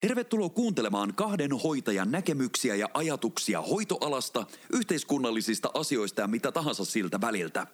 [0.00, 7.66] Tervetuloa kuuntelemaan kahden hoitajan näkemyksiä ja ajatuksia hoitoalasta, yhteiskunnallisista asioista ja mitä tahansa siltä väliltä.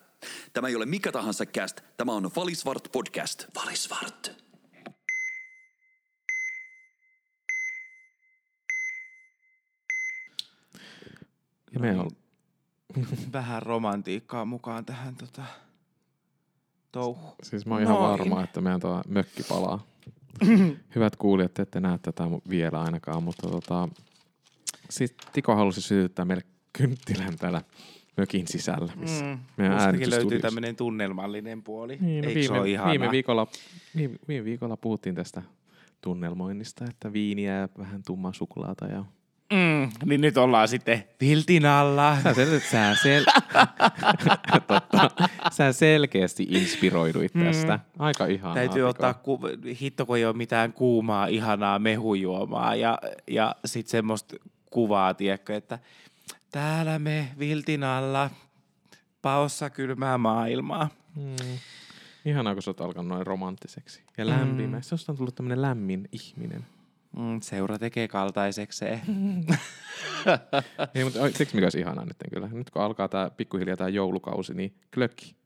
[0.52, 3.44] Tämä ei ole mikä tahansa cast, tämä on Valisvart podcast.
[3.56, 4.42] Valisvart.
[11.72, 12.10] Ja me on,
[13.32, 15.42] vähän romantiikkaa mukaan tähän tota,
[16.92, 17.34] touhuun.
[17.42, 18.10] siis mä oon ihan Noin.
[18.10, 19.95] varma, että meidän tuo mökki palaa.
[20.94, 23.88] Hyvät kuulijat, te ette näe tätä vielä ainakaan, mutta tota,
[24.90, 27.62] siis Tiko halusi sytyttää meille kynttilän täällä
[28.16, 29.38] mökin sisällä, missä Mm.
[29.56, 31.98] meidän Mustakin löytyy tämmöinen tunnelmallinen puoli.
[32.00, 33.46] Niin, no Eikö se viime, ole viime, viikolla,
[33.96, 35.42] viime, viime viikolla puhuttiin tästä
[36.00, 39.04] tunnelmoinnista, että viiniä ja vähän tummaa suklaata ja
[39.52, 42.16] Mm, niin nyt ollaan sitten viltin alla.
[42.22, 43.42] Sä, sel- sä, sel-
[44.66, 45.10] Totta.
[45.52, 47.78] sä selkeästi inspiroiduit tästä.
[47.98, 48.54] Aika ihanaa.
[48.54, 48.88] Täytyy Tiko.
[48.88, 49.40] ottaa, ku,
[49.80, 52.98] hitto kun ei ole mitään kuumaa, ihanaa mehujuomaa ja,
[53.30, 54.36] ja sitten semmoista
[54.70, 55.78] kuvaa, tiedätkö, että
[56.50, 58.30] täällä me viltin alla,
[59.22, 60.88] paossa kylmää maailmaa.
[61.16, 61.36] Mm.
[62.24, 64.88] Ihanaa, kun sä oot alkanut noin romanttiseksi ja lämpimäksi.
[64.90, 64.96] Mm.
[64.96, 66.66] Susta on tullut tämmönen lämmin ihminen.
[67.16, 69.00] Mm, seura tekee kaltaisekseen.
[70.94, 72.48] Ei, mutta tiedätkö mikä olisi ihanaa nyt kyllä?
[72.52, 75.36] Nyt kun alkaa tää pikkuhiljaa tää joulukausi, niin klökki.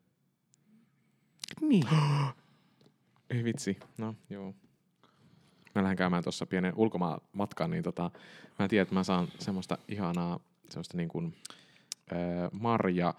[1.60, 1.84] niin.
[3.30, 3.78] Ei vitsi.
[3.98, 4.54] No, joo.
[5.74, 8.10] Mä lähden käymään tuossa pienen ulkomaan matkan, niin tota,
[8.58, 11.34] mä tiedän, että mä saan semmoista ihanaa, semmoista niin kuin
[12.12, 12.18] äh,
[12.52, 13.14] marja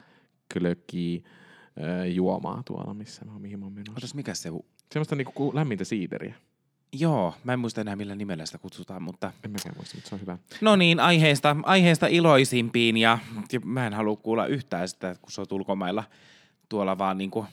[0.53, 3.93] klöki äh, juomaa tuolla, missä mä oon, mihin mä oon menossa.
[3.97, 4.49] Otas, mikä se...
[4.91, 6.35] Semmoista niinku ku- lämmintä siideriä.
[6.93, 9.31] Joo, mä en muista enää millä nimellä sitä kutsutaan, mutta...
[9.45, 10.37] En mäkään muista, mutta se on hyvä.
[10.61, 13.17] No niin, aiheesta, aiheesta iloisimpiin ja,
[13.51, 16.03] ja mä en halua kuulla yhtään sitä, kun sä oot ulkomailla
[16.69, 17.45] tuolla vaan niinku...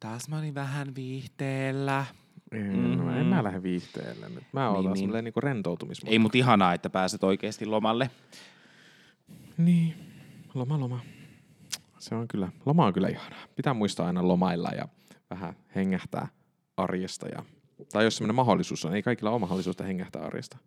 [0.00, 2.04] Taas mä olin vähän viihteellä.
[2.52, 2.96] Mm-hmm.
[2.96, 4.44] No, en mä lähde viihteelle nyt.
[4.52, 5.12] Mä oon Niin, niin, niin.
[5.12, 5.24] niin.
[5.24, 6.12] niinku rentoutumismatka.
[6.12, 8.10] Ei mut ihanaa, että pääset oikeasti lomalle.
[9.56, 9.94] Niin,
[10.54, 11.00] loma loma.
[11.98, 13.38] Se on kyllä, loma on kyllä ihanaa.
[13.56, 14.88] Pitää muistaa aina lomailla ja
[15.30, 16.28] vähän hengähtää
[16.76, 17.28] arjesta.
[17.28, 17.44] Ja,
[17.92, 20.58] tai jos semmoinen mahdollisuus on, ei kaikilla ole mahdollisuutta hengähtää arjesta.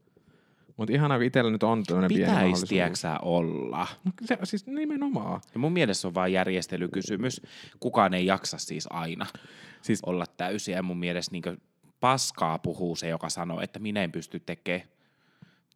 [0.77, 2.69] Mutta ihanaa, kun itsellä nyt on tämmöinen pieni Pitäis, mahdollisuus.
[2.69, 3.87] tiedäksä, olla.
[4.03, 5.41] No, se, siis nimenomaan.
[5.53, 7.41] Ja mun mielestä se on vain järjestelykysymys.
[7.79, 9.25] Kukaan ei jaksa siis aina
[9.81, 10.75] Siis olla täysiä.
[10.75, 11.61] Ja mun mielestä niin
[11.99, 14.87] paskaa puhuu se, joka sanoo, että minä en pysty tekemään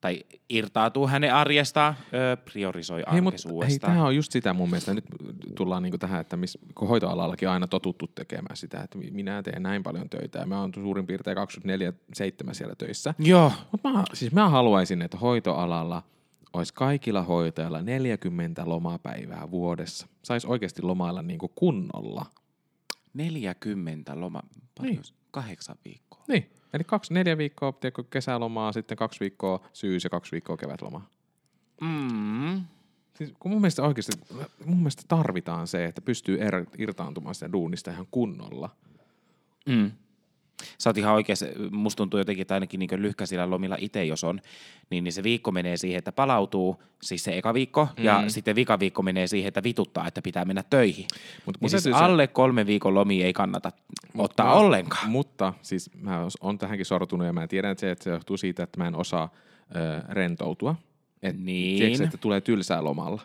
[0.04, 4.94] tai irtautuu hänen arjestaan, öö, priorisoi arkes hei, tämä on just sitä mun mielestä.
[4.94, 5.06] Nyt
[5.56, 9.64] tullaan niinku tähän, että mis, kun hoitoalallakin on aina totuttu tekemään sitä, että minä teen
[9.64, 13.14] näin paljon töitä ja mä oon suurin piirtein 24-7 siellä töissä.
[13.20, 16.04] Joo, Mutta mä, siis mä haluaisin, että hoitoalalla
[16.54, 20.08] olisi kaikilla hoitajilla 40 lomapäivää vuodessa.
[20.24, 22.26] Saisi oikeasti lomailla niinku kunnolla.
[23.14, 24.42] 40 loma,
[24.78, 25.04] paljon, Niin.
[25.32, 26.24] kahdeksan viikkoa.
[26.28, 26.50] Niin.
[26.74, 31.08] Eli kaksi, neljä viikkoa tiedätkö, kesälomaa, sitten kaksi viikkoa syys ja kaksi viikkoa kevätlomaa.
[31.82, 32.62] Mm.
[33.14, 34.12] Siis kun mun mielestä oikeasti,
[34.66, 38.70] mun mielestä tarvitaan se, että pystyy er, irtaantumaan sitä duunista ihan kunnolla.
[39.66, 39.92] Mm.
[40.78, 41.46] Sä oot ihan oikeassa.
[41.72, 44.40] Musta tuntuu jotenkin, että ainakin niin lyhkäisillä lomilla itse, jos on,
[44.90, 48.04] niin, niin se viikko menee siihen, että palautuu, siis se eka viikko, mm.
[48.04, 51.06] ja sitten vika viikko menee siihen, että vituttaa, että pitää mennä töihin.
[51.46, 53.72] Mut Niin siis se- alle kolme viikon lomia ei kannata
[54.18, 55.10] ottaa mä- ollenkaan.
[55.10, 58.64] Mutta siis mä on tähänkin sortunut ja mä tiedän, että se, että se johtuu siitä,
[58.64, 59.30] että mä en osaa
[59.76, 60.76] ö, rentoutua.
[61.24, 61.78] Et, Niin.
[61.80, 63.22] Tiedätkö, että tulee tylsää lomalla.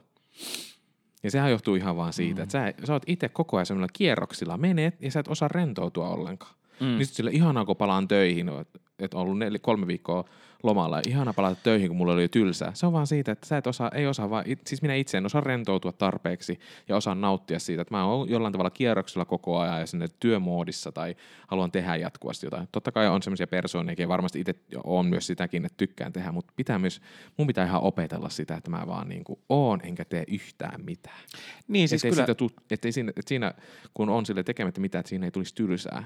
[1.22, 2.42] Ja sehän johtuu ihan vaan siitä, mm.
[2.42, 6.08] että sä, sä oot itse koko ajan semmoilla kierroksilla menet ja sä et osaa rentoutua
[6.08, 6.54] ollenkaan.
[6.80, 6.86] Mm.
[6.86, 10.24] Niin sille ihanaa, kun palaan töihin, että et on ollut neljä, kolme viikkoa
[10.62, 12.74] lomalla ja ihana palata töihin, kun mulla oli jo tylsää.
[12.74, 15.18] Se on vaan siitä, että sä et osaa, ei osaa vaan, it, siis minä itse
[15.18, 19.58] en osaa rentoutua tarpeeksi ja osaan nauttia siitä, että mä oon jollain tavalla kierroksilla koko
[19.58, 21.16] ajan ja sinne työmoodissa tai
[21.46, 22.68] haluan tehdä jatkuvasti jotain.
[22.72, 26.52] Totta kai on semmoisia persoonia, ja varmasti itse on myös sitäkin, että tykkään tehdä, mutta
[26.56, 27.00] pitää myös,
[27.36, 31.20] mun pitää ihan opetella sitä, että mä vaan niin kuin oon enkä tee yhtään mitään.
[31.68, 33.54] Niin siis ettei kyllä, Siitä tu, ettei siinä, että siinä,
[33.94, 36.04] kun on sille tekemättä mitään, että siinä ei tulisi tylsää.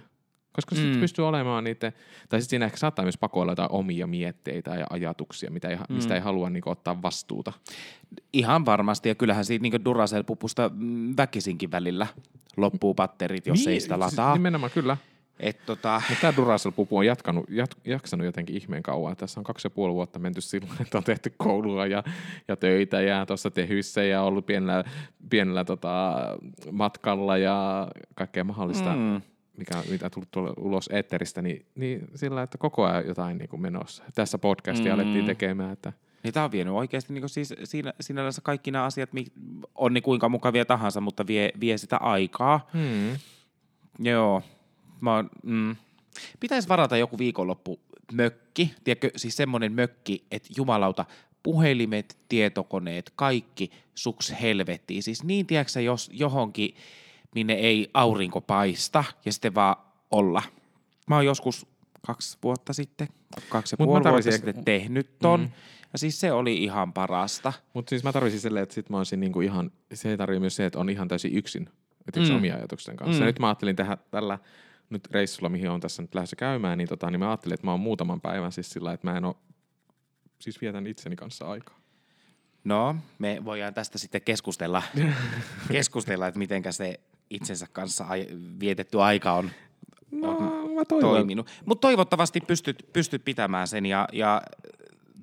[0.52, 1.00] Koska sitten Mm.
[1.00, 1.92] pystyy olemaan niitä,
[2.28, 5.94] tai sitten siinä ehkä saattaa myös pakoilla jotain omia mietteitä ja ajatuksia, mitä ei, Mm.
[5.94, 7.52] mistä ei halua niin ottaa vastuuta.
[8.32, 12.06] ihan varmasti, ja kyllähän siitä niin Duracell-pupusta mm, väkisinkin välillä
[12.56, 14.32] loppuu batterit, jos ei sitä siis lataa.
[14.32, 14.96] Nimenomaan kyllä.
[15.40, 19.16] Et tota, tämä Duracell-pupu on jatkanut, jat, jaksanut jotenkin ihmeen kauan.
[19.16, 22.02] Tässä on kaksi ja puoli vuotta menty silloin, että on tehty koulua ja,
[22.48, 24.84] ja töitä ja tuossa tehyssä ja ollut pienellä,
[25.30, 26.14] pienellä tota,
[26.72, 29.20] matkalla ja kaikkea mahdollista, mm.
[29.52, 33.48] Mm, mikä, mitä tullut tuolla ulos eetteristä, niin, niin sillä, että koko ajan jotain niin
[33.48, 34.04] kuin menossa.
[34.14, 34.98] Tässä podcastia Mm.
[34.98, 35.02] mm.
[35.02, 39.10] alettiin tekemään, että niin tämä on vienyt oikeasti niin siis siinä, sinällänsä kaikki nämä asiat,
[39.74, 42.68] on niin kuinka mukavia tahansa, mutta vie, vie sitä aikaa.
[42.72, 43.18] hmm.
[43.98, 44.42] Joo.
[45.00, 45.76] Mä mm.
[46.40, 47.80] Pitäisi varata joku viikonloppu
[48.12, 51.04] mökki, tiedätkö, siis semmoinen mökki, että jumalauta,
[51.42, 55.02] puhelimet, tietokoneet, kaikki suks helvettiin.
[55.02, 56.74] Siis niin, tiedätkö jos johonkin,
[57.34, 59.76] minne ei aurinko paista ja sitten vaan
[60.10, 60.42] olla.
[61.06, 61.66] Mä oon joskus
[62.06, 63.08] kaksi vuotta sitten,
[63.48, 65.40] kaksi ja Mut mä puoli vuotta tarvitsin- sitten tehnyt ton.
[65.40, 65.50] Mm.
[65.92, 67.52] Ja siis se oli ihan parasta.
[67.74, 70.56] Mutta siis mä tarvisin silleen, että sit mä olisin niinku ihan, se ei tarvitse myös
[70.56, 71.68] se, että on ihan täysin yksin,
[72.16, 72.36] mm.
[72.36, 73.14] Omia ajatuksen kanssa.
[73.14, 73.20] Mm.
[73.20, 74.38] Ja nyt mä ajattelin tehdä tällä
[74.90, 77.70] nyt reissulla, mihin on tässä nyt lähdössä käymään, niin, tota, niin mä ajattelin, että mä
[77.70, 79.40] oon muutaman päivän siis sillä, että mä en oo,
[80.38, 81.78] siis vietän itseni kanssa aikaa.
[82.64, 84.82] No, me voidaan tästä sitten keskustella,
[85.72, 87.00] keskustella että mitenkä se
[87.34, 88.28] itsensä kanssa ai-
[88.60, 89.50] vietetty aika on
[90.10, 90.38] No,
[90.74, 91.10] mä toivon.
[91.10, 91.46] toiminut.
[91.66, 94.42] Mutta toivottavasti pystyt, pystyt pitämään sen ja, ja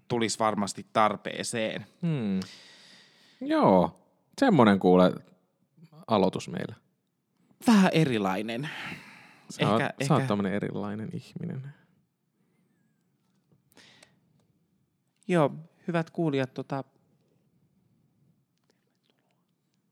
[0.08, 1.86] tulisi varmasti tarpeeseen.
[2.02, 2.40] Hmm.
[3.42, 4.00] Joo,
[4.40, 5.14] semmonen kuule
[6.08, 6.76] aloitus meillä.
[7.68, 8.70] Vähän erilainen.
[9.50, 11.62] Sä, Ehkä- oot, ehkä- sä oot tämmönen erilainen ihminen.
[15.28, 15.52] Joo,
[15.88, 16.84] hyvät kuulijat, tota,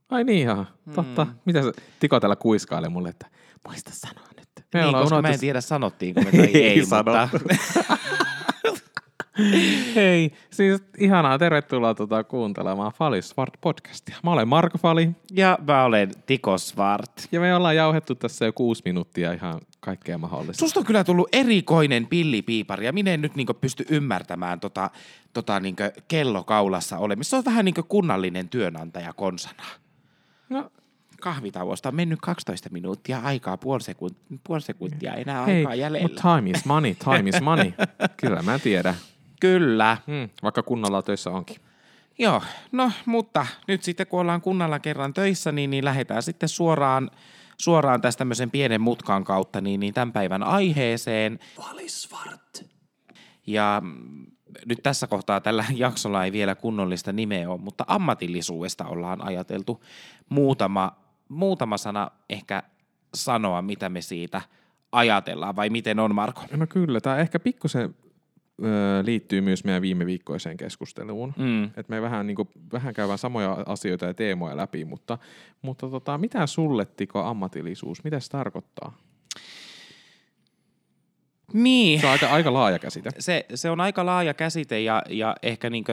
[0.09, 1.25] Ai niin ihan, totta.
[1.25, 1.31] Mm.
[1.45, 3.27] Mitä se Tiko täällä kuiskailee mulle, että
[3.67, 4.65] muista sanoa nyt.
[4.73, 7.37] Me niin, koska mä en tiedä sanottiinko me tai Ei ei, sanottu.
[7.39, 7.97] mutta
[9.95, 14.15] Hei, siis ihanaa, tervetuloa tota, kuuntelemaan Fali Svart podcastia.
[14.23, 17.11] Mä olen Marko Fali ja mä olen Tiko Svart.
[17.31, 20.59] ja me ollaan jauhettu tässä jo kuusi minuuttia ihan kaikkea mahdollista.
[20.59, 24.89] Susta on kyllä tullut erikoinen pillipiipari ja minä en nyt niinku pysty ymmärtämään tota,
[25.33, 27.29] tota niinku kellokaulassa olemista.
[27.29, 29.63] Se on vähän niin kuin kunnallinen työnantaja konsana.
[30.49, 30.71] No,
[31.21, 36.07] Kahvitauosta on mennyt 12 minuuttia aikaa, puoli sekuntia, puoli sekuntia enää hei, aikaa jäljellä.
[36.07, 37.73] mutta time is money, time is money.
[38.21, 38.95] Kyllä mä tiedän.
[39.39, 39.97] Kyllä.
[40.07, 41.57] Hmm, vaikka kunnalla töissä onkin.
[42.19, 42.41] Joo,
[42.71, 47.11] no mutta nyt sitten kun ollaan kunnalla kerran töissä, niin, niin lähdetään sitten suoraan,
[47.57, 51.39] suoraan tästä tämmöisen pienen mutkan kautta niin, niin tämän päivän aiheeseen.
[51.57, 52.65] Valisvart.
[53.47, 53.81] Ja
[54.65, 59.83] nyt tässä kohtaa tällä jaksolla ei vielä kunnollista nimeä ole, mutta ammatillisuudesta ollaan ajateltu
[60.29, 60.91] muutama,
[61.29, 62.63] muutama sana ehkä
[63.13, 64.41] sanoa, mitä me siitä
[64.91, 66.43] ajatellaan, vai miten on Marko?
[66.51, 67.95] No kyllä, tämä ehkä pikkusen
[68.63, 71.33] öö, liittyy myös meidän viime viikkoiseen keskusteluun.
[71.37, 71.63] Mm.
[71.63, 75.17] että me vähän, niin kuin, vähän käydään samoja asioita ja teemoja läpi, mutta,
[75.61, 78.03] mutta tota, mitä sulle, Tiko, ammatillisuus?
[78.03, 78.97] Mitä se tarkoittaa?
[81.53, 81.99] Niin.
[82.01, 83.09] Se on aika, aika laaja käsite.
[83.19, 85.85] se, se on aika laaja käsite ja, ja ehkä niin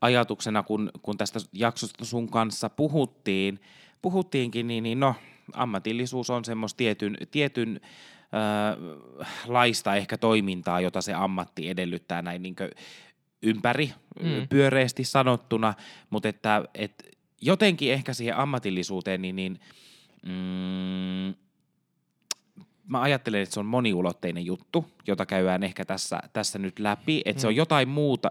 [0.00, 3.60] ajatuksena, kun, kun tästä jaksosta sun kanssa puhuttiin,
[4.02, 5.14] puhuttiinkin, niin, niin no,
[5.52, 8.78] ammatillisuus on semmoista tietyn, tietyn äh,
[9.46, 12.56] laista ehkä toimintaa, jota se ammatti edellyttää näin niin
[13.42, 14.48] ympäri Mm.
[14.48, 15.74] pyöreästi sanottuna,
[16.10, 17.04] mutta että, että
[17.40, 19.60] jotenkin ehkä siihen ammatillisuuteen, niin, niin
[20.26, 21.34] mm,
[22.88, 27.40] mä ajattelen, että se on moniulotteinen juttu, jota käydään ehkä tässä, tässä nyt läpi, että
[27.40, 28.28] se on jotain muuta.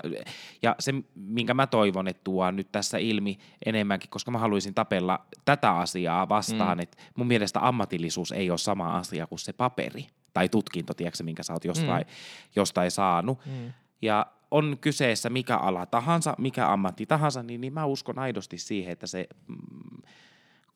[0.61, 5.25] Ja se, minkä mä toivon, että tuodaan nyt tässä ilmi enemmänkin, koska mä haluaisin tapella
[5.45, 6.81] tätä asiaa vastaan, mm.
[6.81, 11.43] että mun mielestä ammatillisuus ei ole sama asia kuin se paperi tai tutkinto, tiedätkö, minkä
[11.43, 12.13] sä oot jostain, mm.
[12.55, 13.39] jostain saanut.
[13.45, 13.73] Mm.
[14.01, 18.91] Ja on kyseessä mikä ala tahansa, mikä ammatti tahansa, niin, niin mä uskon aidosti siihen,
[18.91, 19.57] että se mm,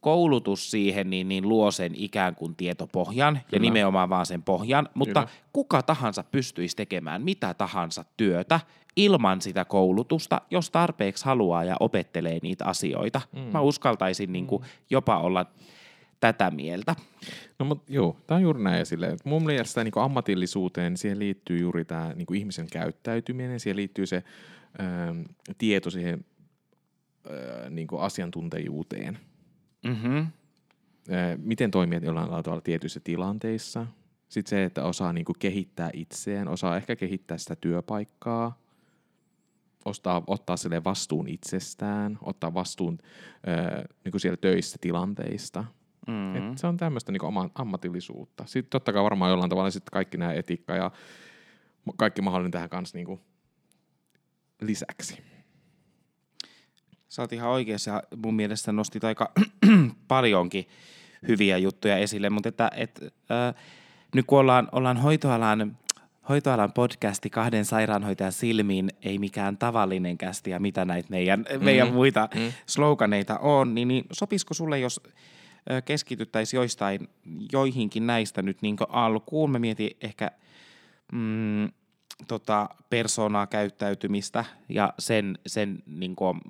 [0.08, 3.48] koulutus siihen niin, niin luo sen ikään kuin tietopohjan Kyllä.
[3.52, 5.34] ja nimenomaan vaan sen pohjan, mutta Kyllä.
[5.54, 8.60] kuka tahansa pystyisi tekemään mitä tahansa työtä
[8.96, 13.22] ilman sitä koulutusta, jos tarpeeksi haluaa ja opettelee niitä asioita.
[13.32, 13.40] Mm.
[13.40, 15.46] Mä uskaltaisin niin kuin jopa olla
[16.20, 16.96] tätä mieltä.
[17.60, 21.86] No mut joo, tämä on juuri näin että Mun mielestä niin ammatillisuuteen siihen liittyy juuri
[21.86, 24.24] tämä niin ihmisen käyttäytyminen, siihen liittyy se
[24.80, 24.84] ö,
[25.58, 26.26] tieto siihen
[27.30, 29.20] ö, niin asiantuntijuuteen.
[29.88, 30.28] Mm-hmm.
[31.10, 33.88] Ö, miten toimia jollain tavalla tietyissä tilanteissa.
[34.30, 38.60] Sitten se, että osaa niin kehittää itseään, osaa ehkä kehittää sitä työpaikkaa,
[39.86, 42.98] ostaa, ottaa sille vastuun itsestään, ottaa vastuun
[43.48, 45.64] ö, niin siellä töissä tilanteista.
[46.08, 46.52] Mm-hmm.
[46.52, 48.46] Et se on tämmöistä niinku oma ammatillisuutta.
[48.46, 50.92] Sitten totta kai varmaan jollain tavalla sitten kaikki nämä etiikka ja
[51.98, 53.22] kaikki mahdollinen tähän kanssa niinku
[54.62, 55.37] lisäksi.
[57.10, 58.04] Sä oot ihan oikeassa.
[58.16, 59.32] Mun mielestä nostit aika
[60.08, 60.68] paljonkin
[61.28, 63.64] hyviä juttuja esille, mutta että, et, äh,
[64.16, 65.78] nyt kun ollaan, ollaan hoitoalan,
[66.30, 71.66] hoitoalan podcasti kahden sairaanhoitajan silmiin, ei mikään tavallinen kästi ja mitä näitä meidän, mm.
[71.66, 72.54] meidän muita mm.
[72.66, 75.02] sloganeita on, niin, niin sopisiko sulle, jos
[75.72, 77.10] äh, keskityttäisiin joistain,
[77.52, 79.52] joihinkin näistä nyt niin alkuun?
[79.52, 80.32] Mä mietin ehkä
[81.12, 81.70] mm,
[82.28, 86.42] tota, persoonaa käyttäytymistä ja sen, sen niin kuin,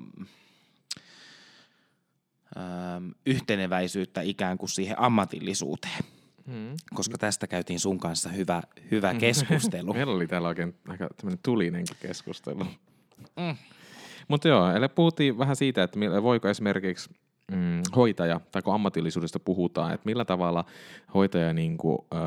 [2.58, 6.04] ähm, yhteneväisyyttä ikään kuin siihen ammatillisuuteen.
[6.46, 6.76] mm.
[6.94, 8.62] koska tästä käytiin sun kanssa hyvä,
[8.92, 9.94] hyvä keskustelu.
[9.94, 12.64] Meillä oli täällä oikein aika tämmöinen tulinenkin keskustelu.
[13.38, 13.56] Mm.
[14.28, 17.10] Mutta joo, eli puhuttiin vähän siitä, että voiko esimerkiksi
[17.52, 20.66] mm, hoitaja, tai kun ammatillisuudesta puhutaan, että millä tavalla
[21.14, 22.18] hoitaja niin kuin, ö,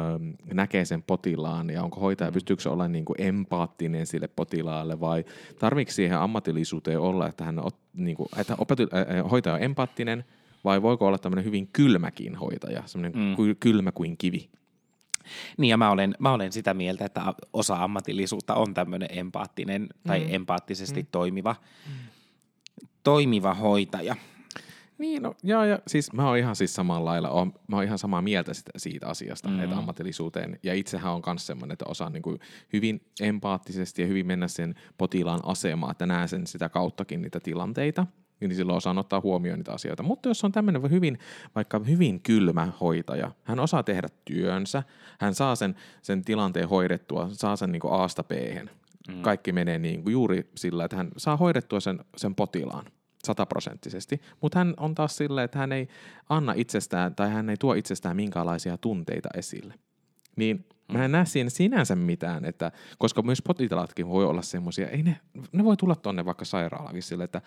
[0.54, 2.34] näkee sen potilaan ja onko hoitaja, mm.
[2.34, 5.24] pystyykö se olemaan niin kuin empaattinen sille potilaalle vai
[5.58, 7.60] tarvitseeko siihen ammatillisuuteen olla, että, hän,
[7.94, 10.24] niin kuin, että opeti, äh, hoitaja on empaattinen
[10.64, 13.56] vai voiko olla tämmöinen hyvin kylmäkin hoitaja, semmoinen mm.
[13.60, 14.50] kylmä kuin kivi?
[15.58, 20.20] Niin ja mä olen, mä olen sitä mieltä, että osa ammatillisuutta on tämmöinen empaattinen tai
[20.20, 20.34] mm.
[20.34, 21.08] empaattisesti mm.
[21.12, 21.92] toimiva, mm.
[23.04, 24.16] toimiva hoitaja.
[25.00, 27.99] Niin, no, ja, ja siis mä oon ihan siis samalla lailla, oon, mä oon ihan
[27.99, 29.61] samaa mieltä siitä, siitä asiasta, mm.
[29.61, 32.38] että ammatillisuuteen, ja itsehän on myös semmoinen, että osaan niin kuin
[32.73, 38.07] hyvin empaattisesti ja hyvin mennä sen potilaan asemaan, että näen sen sitä kauttakin niitä tilanteita,
[38.40, 40.02] niin silloin osaan ottaa huomioon niitä asioita.
[40.02, 41.19] Mutta jos on tämmöinen hyvin,
[41.54, 44.83] vaikka hyvin kylmä hoitaja, hän osaa tehdä työnsä,
[45.21, 48.30] hän saa sen, sen tilanteen hoidettua, saa sen niin kuin A-sta b
[49.09, 49.23] mm.
[49.23, 52.85] Kaikki menee niin kuin juuri sillä, että hän saa hoidettua sen, sen potilaan
[53.24, 55.88] sataprosenttisesti, mutta hän on taas silleen, että hän ei
[56.28, 59.74] anna itsestään tai hän ei tuo itsestään minkälaisia tunteita esille.
[60.36, 65.02] Niin mä en näe siinä sinänsä mitään, että, koska myös potilaatkin voi olla semmoisia, ei
[65.02, 65.16] ne,
[65.52, 67.42] ne voi tulla tonne vaikka sairaalaan sille, että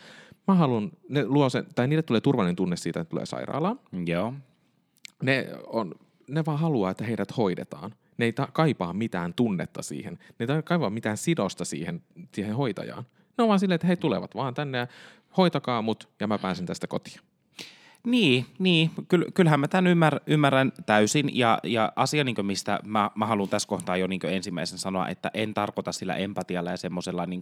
[0.48, 3.80] mä haluan, ne luo sen, tai niille tulee turvallinen tunne siitä, että tulee sairaalaan.
[4.06, 4.34] Joo.
[5.24, 5.96] Ne, on,
[6.30, 7.92] ne vaan haluaa, että heidät hoidetaan.
[8.18, 10.20] Ne ei ta- kaipaa mitään tunnetta siihen.
[10.40, 12.02] Ne ei kaipaa mitään sidosta siihen,
[12.34, 13.06] siihen hoitajaan.
[13.38, 14.88] Ne on vaan silleen, että he tulevat vaan tänne ja
[15.38, 17.20] hoitakaa mut ja mä pääsen tästä kotiin.
[18.08, 18.92] Niin, niin.
[19.08, 23.50] Kyll, kyllähän mä tämän ymmär, ymmärrän täysin ja, ja asia, niin mistä mä, mä haluan
[23.50, 27.42] tässä kohtaa jo niin ensimmäisen sanoa, että en tarkoita sillä empatialla ja semmoisella niin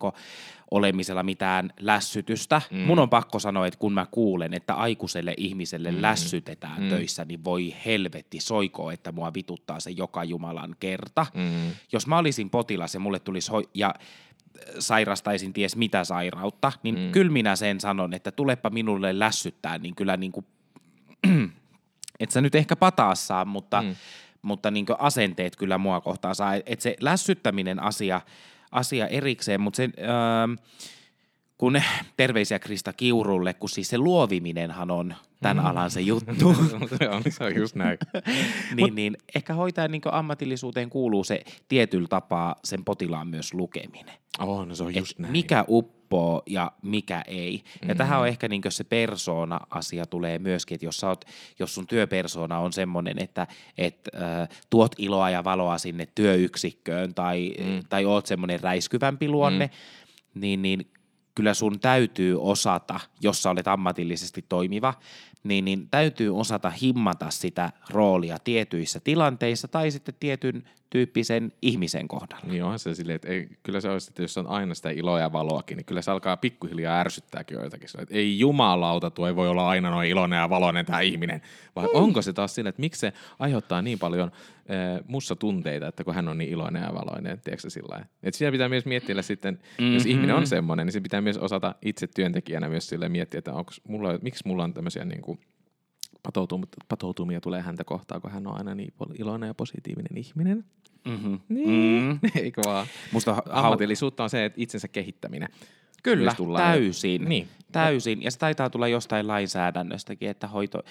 [0.71, 2.61] olemisella mitään lässytystä.
[2.71, 2.79] Mm.
[2.79, 6.01] Mun on pakko sanoa, että kun mä kuulen, että aikuiselle ihmiselle mm.
[6.01, 6.89] lässytetään mm.
[6.89, 11.25] töissä, niin voi helvetti soikoo, että mua vituttaa se joka jumalan kerta.
[11.33, 11.71] Mm.
[11.91, 13.93] Jos mä olisin potilas ja mulle tulisi ho- ja
[14.79, 17.11] sairastaisin ties mitä sairautta, niin mm.
[17.11, 20.45] kyllä minä sen sanon, että tulepa minulle lässyttää, niin kyllä niin kuin,
[22.19, 23.95] et sä nyt ehkä pataa saa, mutta, mm.
[24.41, 26.55] mutta niin asenteet kyllä mua kohtaan saa.
[26.55, 28.21] Että se lässyttäminen asia,
[28.71, 29.93] asia erikseen, mutta sen...
[29.97, 30.55] Öö,
[31.61, 31.81] kun
[32.17, 35.65] terveisiä Krista Kiurulle, kun siis se luoviminenhan on tämän mm.
[35.65, 36.55] alan se juttu.
[36.99, 37.97] se, on, se on just näin.
[38.75, 44.15] niin, Mut, niin, ehkä hoitajan niin ammatillisuuteen kuuluu se tietyllä tapaa sen potilaan myös lukeminen.
[44.39, 45.31] Oh, no se on just näin.
[45.31, 47.63] Mikä uppoo ja mikä ei.
[47.87, 47.97] Ja mm.
[47.97, 51.25] tähän on ehkä niin se persoona-asia tulee myöskin, että jos, sä oot,
[51.59, 57.53] jos sun työpersona on semmoinen, että et, äh, tuot iloa ja valoa sinne työyksikköön tai,
[57.59, 57.79] mm.
[57.89, 60.41] tai oot semmoinen räiskyvämpi luonne, mm.
[60.41, 60.91] niin, niin
[61.35, 64.93] kyllä sun täytyy osata, jos sä olet ammatillisesti toimiva,
[65.43, 72.45] niin, niin täytyy osata himmata sitä roolia tietyissä tilanteissa tai sitten tietyn tyyppisen ihmisen kohdalla.
[72.47, 75.19] Niin onhan se silleen, että ei, kyllä se olisi, että jos on aina sitä iloa
[75.19, 77.89] ja valoakin, niin kyllä se alkaa pikkuhiljaa ärsyttääkin joitakin.
[77.99, 81.41] Että ei jumalauta, tuo ei voi olla aina noin iloinen ja valoinen tämä ihminen.
[81.75, 81.91] Vai mm.
[81.93, 86.15] onko se taas sille, että miksi se aiheuttaa niin paljon äh, mussa tunteita, että kun
[86.15, 89.93] hän on niin iloinen ja valoinen, tiedätkö sillä Että siellä pitää myös miettiä sitten, mm-hmm.
[89.93, 93.53] jos ihminen on semmoinen, niin se pitää myös osata itse työntekijänä myös sille miettiä, että
[93.53, 95.39] onko mulla, miksi mulla on tämmöisiä niin kuin,
[96.87, 100.65] patoutumia tulee häntä kohtaan, kun hän on aina niin iloinen ja positiivinen ihminen.
[101.05, 101.39] Mm-hmm.
[101.49, 102.19] Niin, mm.
[102.43, 102.87] eikö vaan?
[103.11, 105.49] Musta Ammatillisuutta on se, että itsensä kehittäminen.
[106.03, 107.25] Kyllä, täysin.
[107.25, 107.47] Niin.
[107.71, 108.23] Täysin.
[108.23, 110.83] Ja se taitaa tulla jostain lainsäädännöstäkin, että hoito,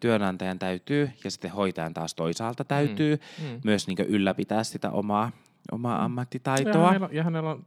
[0.00, 3.48] työnantajan täytyy ja sitten hoitajan taas toisaalta täytyy mm.
[3.48, 3.60] Mm.
[3.64, 5.32] myös niin ylläpitää sitä omaa,
[5.72, 6.82] omaa ammattitaitoa.
[6.82, 7.66] Ja hänellä, ja hänellä on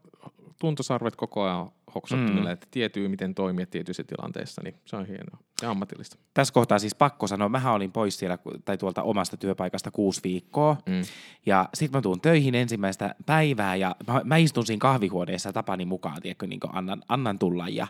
[0.60, 2.54] tuntosarvet koko ajan hoksottimilla, mm.
[2.54, 6.18] että tietyy, miten toimia tietyissä tilanteissa, niin se on hienoa ja ammatillista.
[6.34, 10.78] Tässä kohtaa siis pakko sanoa, mä olin pois siellä tai tuolta omasta työpaikasta kuusi viikkoa,
[10.86, 11.02] mm.
[11.46, 16.22] ja sitten mä tuun töihin ensimmäistä päivää, ja mä, mä istun siinä kahvihuoneessa tapani mukaan,
[16.22, 17.88] tiedätkö, niin annan, annan tulla, ja,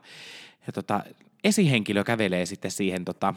[0.67, 1.03] ja tota,
[1.43, 3.33] esihenkilö kävelee sitten siihen tota,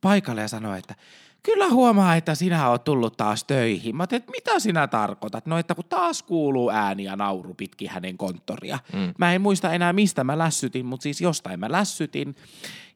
[0.00, 0.94] paikalle ja sanoo, että
[1.42, 3.96] kyllä huomaa, että sinä oot tullut taas töihin.
[3.96, 5.46] Mä että mitä sinä tarkoitat?
[5.46, 8.78] No, että kun taas kuuluu ääni ja nauru pitkin hänen konttoria.
[8.92, 9.14] Mm.
[9.18, 12.36] Mä en muista enää, mistä mä lässytin, mutta siis jostain mä lässytin.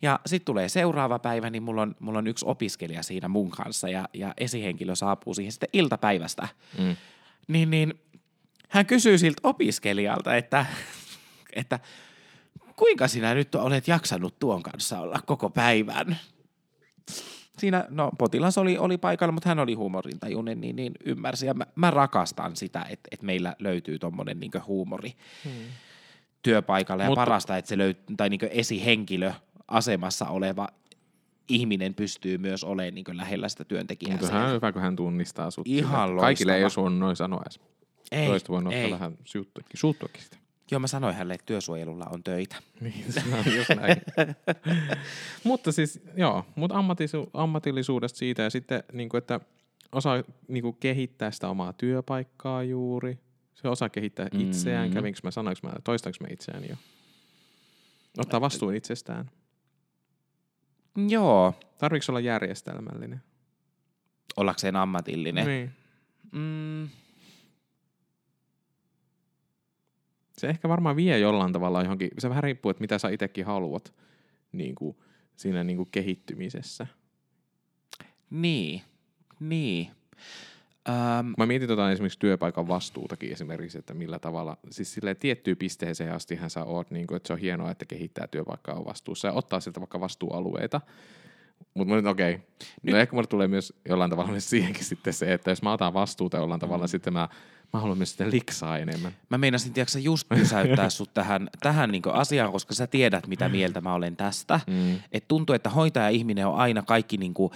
[0.03, 3.88] Ja sitten tulee seuraava päivä, niin mulla on, mulla on yksi opiskelija siinä mun kanssa
[3.88, 6.49] ja, ja esihenkilö saapuu siihen sitten iltapäivästä.
[6.79, 6.97] Mm.
[7.49, 8.00] Niin, niin
[8.69, 10.67] hän kysyy siltä opiskelijalta, että,
[11.53, 11.81] että
[12.76, 16.17] kuinka sinä nyt olet jaksanut tuon kanssa olla koko päivän?
[17.58, 21.46] Siinä, no potilas oli, oli paikalla, mutta hän oli huumorintajuinen, niin, niin ymmärsi.
[21.46, 25.12] Ja mä, mä rakastan sitä, että, että meillä löytyy tuommoinen niin huumori
[25.44, 25.52] hmm.
[26.42, 29.32] työpaikalla ja mutta, parasta, että se löytyy, tai niin esihenkilö
[29.68, 30.68] asemassa oleva
[31.48, 34.16] ihminen pystyy myös olemaan niin lähellä sitä työntekijää.
[34.16, 35.66] Mutta hän on hyvä, kun hän tunnistaa sut.
[35.68, 36.16] Ihan.
[36.16, 37.60] Kaikille ei ole noin sanoa edes.
[38.12, 38.90] Ei, Toista voi ottaa ei.
[38.90, 39.18] vähän
[39.75, 40.36] suuttuakin sitä.
[40.70, 42.56] Joo, mä sanoin hänelle, että työsuojelulla on töitä.
[42.80, 43.96] Niin, se on just näin.
[45.44, 49.40] mutta siis, joo, mutta ammatisu, ammatillisuudesta siitä ja sitten, niin kuin, että
[49.92, 53.18] osaa niin kuin, kehittää sitä omaa työpaikkaa juuri.
[53.54, 54.88] Se osaa kehittää itseään.
[54.88, 54.94] Mhm.
[54.94, 56.76] Kävinkö mä, sanoinko mä, toistanko mä itseäni jo?
[58.18, 59.30] Ottaa vastuun itsestään.
[61.08, 63.23] Joo, Tarviiko olla järjestelmällinen?
[64.37, 65.46] ollakseen ammatillinen.
[65.46, 65.70] Niin.
[66.32, 66.88] Mm,
[70.38, 73.95] Se ehkä varmaan vie jollain tavalla johonkin, se vähän riippuu, että mitä sä itsekin haluat
[74.52, 74.97] niin kuin,
[75.37, 76.87] siinä niin kuin kehittymisessä.
[78.31, 78.83] niin,
[79.40, 79.90] niin.
[80.88, 86.12] Ähm, Mä mietin tota esimerkiksi työpaikan vastuutakin esimerkiksi, että millä tavalla, siis silleen tiettyyn pisteeseen
[86.12, 89.35] astihan sä oot, niin kuin, että se on hienoa, että kehittää työpaikkaa on vastuussa ja
[89.35, 90.81] ottaa sieltä vaikka vastuualueita.
[91.75, 92.47] Mutta nyt okei, okay.
[92.83, 95.95] no ehkä mulle tulee myös jollain tavalla myös siihenkin sitten se, että jos mä otan
[95.95, 96.88] vastuuta jollain tavalla, mm.
[96.88, 97.28] sitten mä,
[97.73, 99.12] mä haluan myös sitten liksaa enemmän.
[99.30, 103.80] Mä meinasin, tiedätkö, just pysäyttää sut tähän, tähän niin asiaan, koska sä tiedät, mitä mieltä
[103.80, 104.61] mä olen tästä.
[104.66, 104.99] Mm.
[105.12, 107.52] Et tuntuu, että hoitaja-ihminen on aina kaikki niin kuin,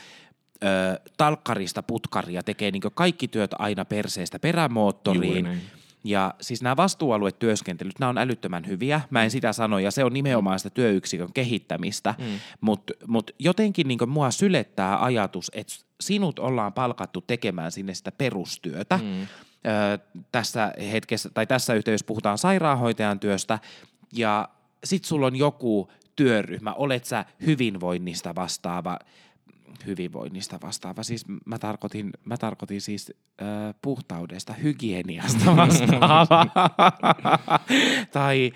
[0.65, 5.61] ö, talkkarista putkaria, tekee niin kaikki työt aina perseestä perämoottoriin.
[6.05, 9.01] Ja siis nämä vastuualuetyöskentelyt, nämä on älyttömän hyviä.
[9.11, 12.15] Mä en sitä sano, ja se on nimenomaan sitä työyksikön kehittämistä.
[12.19, 12.25] Mm.
[12.61, 18.97] Mutta mut jotenkin niin mua sylettää ajatus, että sinut ollaan palkattu tekemään sinne sitä perustyötä.
[18.97, 19.27] Mm.
[20.33, 23.59] Tässä hetkessä, tai tässä yhteydessä puhutaan sairaanhoitajan työstä,
[24.13, 24.49] ja
[24.85, 28.99] sit sulla on joku työryhmä, olet sä hyvinvoinnista vastaava,
[29.87, 33.13] hyvinvoinnista vastaava, siis mä tarkoitin, mä tarkoitin siis
[33.43, 33.45] ö,
[33.83, 36.27] puhtaudesta, hygieniasta vastaava,
[38.13, 38.53] tai,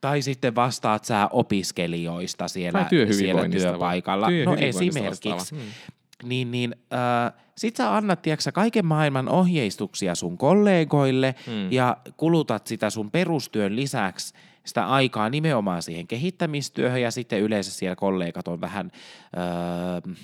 [0.00, 4.28] tai sitten vastaat sä opiskelijoista siellä, Tai siellä työpaikalla.
[4.44, 5.30] No esimerkiksi.
[5.30, 5.62] vastaava.
[6.24, 11.72] Niin, niin äh, sit sä annat, tiedätkö, kaiken maailman ohjeistuksia sun kollegoille Mm.
[11.72, 14.34] ja kulutat sitä sun perustyön lisäksi
[14.68, 18.90] sitä aikaa nimenomaan siihen kehittämistyöhön ja sitten yleensä siellä kollegat on vähän,
[19.38, 20.16] äh,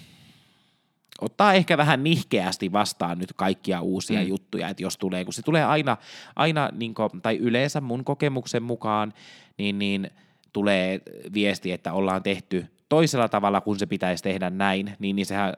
[1.20, 4.26] ottaa ehkä vähän nihkeästi vastaan nyt kaikkia uusia mm.
[4.28, 5.96] juttuja, että jos tulee, kun se tulee aina,
[6.36, 9.12] aina niin kuin, tai yleensä mun kokemuksen mukaan,
[9.58, 10.10] niin, niin
[10.52, 11.00] tulee
[11.34, 15.54] viesti, että ollaan tehty toisella tavalla, kun se pitäisi tehdä näin, niin, niin sehän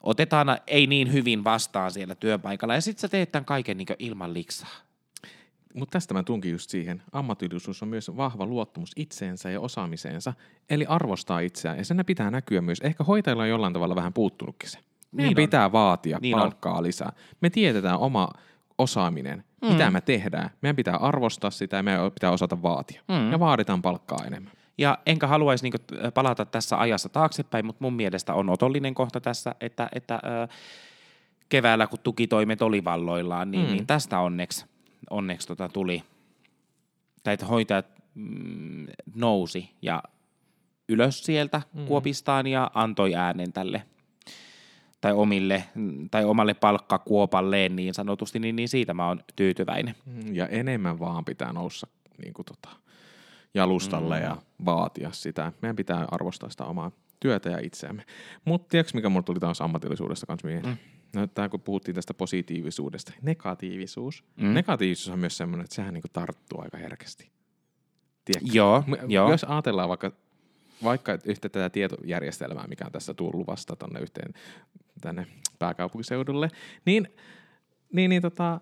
[0.00, 4.34] otetaan ei niin hyvin vastaan siellä työpaikalla, ja sitten sä teet tämän kaiken niin ilman
[4.34, 4.70] liksaa.
[5.74, 7.02] Mutta tästä mä tunkin just siihen.
[7.12, 10.32] Ammatillisuus on myös vahva luottamus itseensä ja osaamiseensa,
[10.70, 11.78] eli arvostaa itseään.
[11.78, 12.80] Ja sen pitää näkyä myös.
[12.80, 14.78] Ehkä hoitajilla on jollain tavalla vähän puuttunutkin se.
[14.78, 15.48] Meidän Niin niin on.
[15.48, 16.82] pitää vaatia Niin niin palkkaa on.
[16.82, 17.12] lisää.
[17.40, 18.28] Me tiedetään oma
[18.78, 19.68] osaaminen, mm.
[19.68, 20.50] mitä me tehdään.
[20.62, 23.02] Meidän pitää arvostaa sitä ja meidän pitää osata vaatia.
[23.08, 23.32] Mm.
[23.32, 24.52] Ja vaaditaan palkkaa enemmän.
[24.78, 29.54] Ja enkä haluaisi niin palata tässä ajassa taaksepäin, mutta mun mielestä on otollinen kohta tässä,
[29.60, 30.48] että, että ö,
[31.48, 33.72] keväällä kun tukitoimet oli valloillaan, niin, Mm.
[33.72, 34.66] niin tästä onneksi,
[35.10, 36.02] onneksi tota tuli,
[37.22, 40.02] tai että hoitajat mm, nousi ja
[40.88, 41.86] ylös sieltä mm.
[41.86, 43.82] kuopistaan ja antoi äänen tälle
[45.00, 45.64] tai omille,
[46.10, 49.94] tai omalle palkkakuopalleen niin sanotusti, niin, niin siitä mä oon tyytyväinen.
[50.06, 51.86] Mm, Ja enemmän vaan pitää nousta
[52.22, 52.68] niin kuin tota,
[53.54, 54.22] jalustalle mm.
[54.22, 55.52] ja vaatia sitä.
[55.62, 58.04] Meidän pitää arvostaa sitä omaa työtä ja itseämme.
[58.44, 60.78] Mutta tiedätkö, mikä mulle tuli taas ammatillisuudesta kanssa mieleen?
[61.14, 61.20] Mm.
[61.20, 63.12] No, tää, kun puhuttiin tästä positiivisuudesta.
[63.22, 64.24] Negatiivisuus.
[64.36, 64.54] Mm.
[64.54, 67.30] Negatiivisuus on myös semmoinen, että sehän niinku tarttuu aika herkästi.
[68.24, 68.50] Tiedätkö?
[68.52, 69.30] Joo, M- joo.
[69.30, 70.12] Jos ajatellaan vaikka,
[70.84, 74.34] vaikka yhtä tätä tietojärjestelmää, mikä on tässä tullut vasta tonne yhteen
[75.00, 75.26] tänne
[75.58, 76.48] pääkaupunkiseudulle,
[76.84, 77.08] niin,
[77.92, 78.60] niin, niin tota,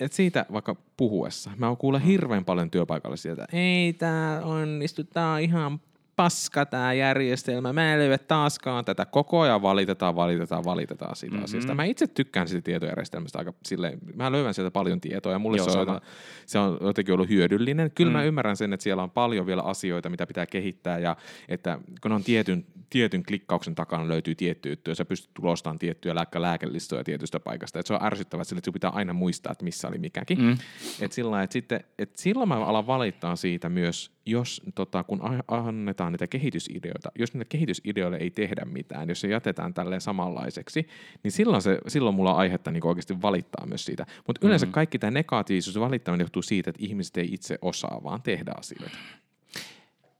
[0.00, 5.32] et siitä vaikka puhuessa, mä oon kuulla hirveän paljon työpaikalla sieltä, ei tää onnistu, tää
[5.32, 5.80] on ihan
[6.16, 11.44] paska tää järjestelmä, mä en löydä taaskaan tätä, koko ajan valitetaan, valitetaan, valitetaan siitä mm-hmm.
[11.44, 11.74] asiasta.
[11.74, 15.70] Mä itse tykkään siitä tietojärjestelmästä aika silleen, mä löydän sieltä paljon tietoa ja mulle Joo,
[15.70, 16.00] se, on, sama.
[16.46, 17.90] se on jotenkin ollut hyödyllinen.
[17.90, 18.16] Kyllä mm.
[18.16, 21.16] mä ymmärrän sen, että siellä on paljon vielä asioita, mitä pitää kehittää ja
[21.48, 26.14] että kun on tietyn, tietyn klikkauksen takana löytyy tietty juttu ja sä pystyt tulostamaan tiettyjä
[26.14, 27.78] lääkkä lääkelistoja tietystä paikasta.
[27.78, 30.42] Et se on ärsyttävää sille, että sun pitää aina muistaa, että missä oli mikäkin.
[30.42, 30.56] Mm.
[31.00, 35.42] Et sillä että sitten, et silloin mä alan valittaa siitä myös, jos tota, kun a-
[36.06, 40.88] annetaan niitä kehitysideoita, jos niille kehitysideoille ei tehdä mitään, jos se jätetään tälleen samanlaiseksi,
[41.22, 44.06] niin silloin, se, silloin mulla on aihetta niin oikeasti valittaa myös siitä.
[44.26, 44.72] Mutta yleensä mm-hmm.
[44.72, 48.96] kaikki tämä negatiivisuus ja valittaminen johtuu siitä, että ihmiset ei itse osaa vaan tehdä asioita.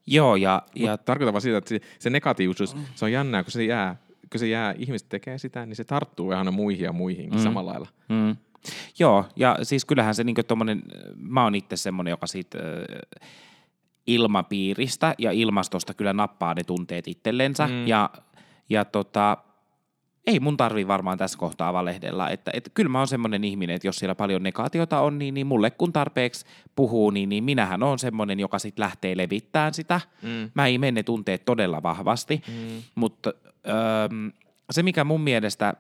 [0.07, 3.53] Joo, ja, ja Ja tarkoitan vaan siitä, että se, se negatiivisuus, se on jännää, kun
[3.53, 3.97] se jää,
[4.33, 7.43] kun se jää, ihmiset tekee sitä, niin se tarttuu aina muihin ja muihinkin mm.
[7.43, 7.89] samalla lailla.
[8.09, 8.37] Mm.
[8.99, 10.83] Joo, ja siis kyllähän se niinku tommonen,
[11.17, 13.29] mä oon itse semmonen, joka siitä äh,
[14.07, 17.87] ilmapiiristä ja ilmastosta kyllä nappaa ne tunteet itsellensä, mm.
[17.87, 18.11] ja
[18.69, 19.37] ja tota,
[20.27, 23.89] ei mun tarvi varmaan tässä kohtaa valehdella, että, että kyllä mä oon semmoinen ihminen, että
[23.89, 27.99] jos siellä paljon negaatiota on, niin, niin mulle kun tarpeeksi puhuu, niin, niin minähän on
[27.99, 30.01] semmoinen, joka sitten lähtee levittämään sitä.
[30.23, 30.51] Mm.
[30.55, 32.83] Mä imen ne tunteet todella vahvasti, mm.
[32.95, 33.33] mutta
[33.69, 34.09] öö,
[34.71, 35.75] se mikä mun mielestä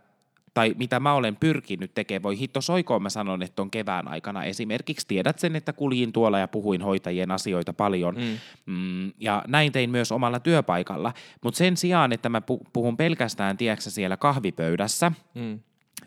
[0.54, 4.44] tai mitä mä olen pyrkinyt tekemään, voi hitto soikoon mä sanon, että on kevään aikana
[4.44, 8.38] esimerkiksi, tiedät sen, että kuljin tuolla ja puhuin hoitajien asioita paljon, mm.
[8.66, 13.90] Mm, ja näin tein myös omalla työpaikalla, mutta sen sijaan, että mä puhun pelkästään, tiedätkö
[13.90, 15.60] siellä kahvipöydässä, mm.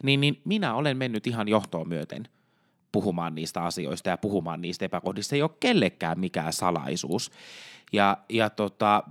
[0.03, 2.27] niin, niin minä olen mennyt ihan johtoon myöten
[2.91, 5.35] puhumaan niistä asioista ja puhumaan niistä epäkohdista.
[5.35, 7.31] Ei ole kellekään mikään salaisuus.
[7.91, 9.03] Ja, ja tota,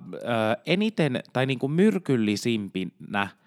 [0.66, 3.28] eniten tai niin kuin myrkyllisimpinä–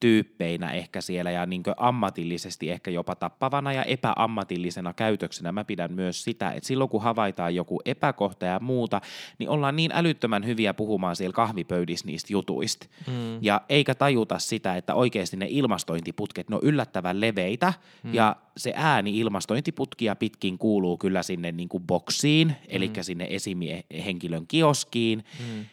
[0.00, 6.24] tyyppeinä ehkä siellä ja niin ammatillisesti ehkä jopa tappavana ja epäammatillisena käytöksenä mä pidän myös
[6.24, 9.00] sitä, että silloin kun havaitaan joku epäkohta ja muuta,
[9.38, 12.86] niin ollaan niin älyttömän hyviä puhumaan siellä kahvipöydissä niistä jutuista.
[13.06, 13.38] Mm.
[13.40, 18.14] Ja eikä tajuta sitä, että oikeasti ne ilmastointiputket, ne on yllättävän leveitä mm.
[18.14, 22.54] ja se ääni ilmastointiputkia pitkin kuuluu kyllä sinne niin kuin boksiin, mm.
[22.68, 25.24] eli sinne esimiehenkilön kioskiin.
[25.40, 25.64] Mm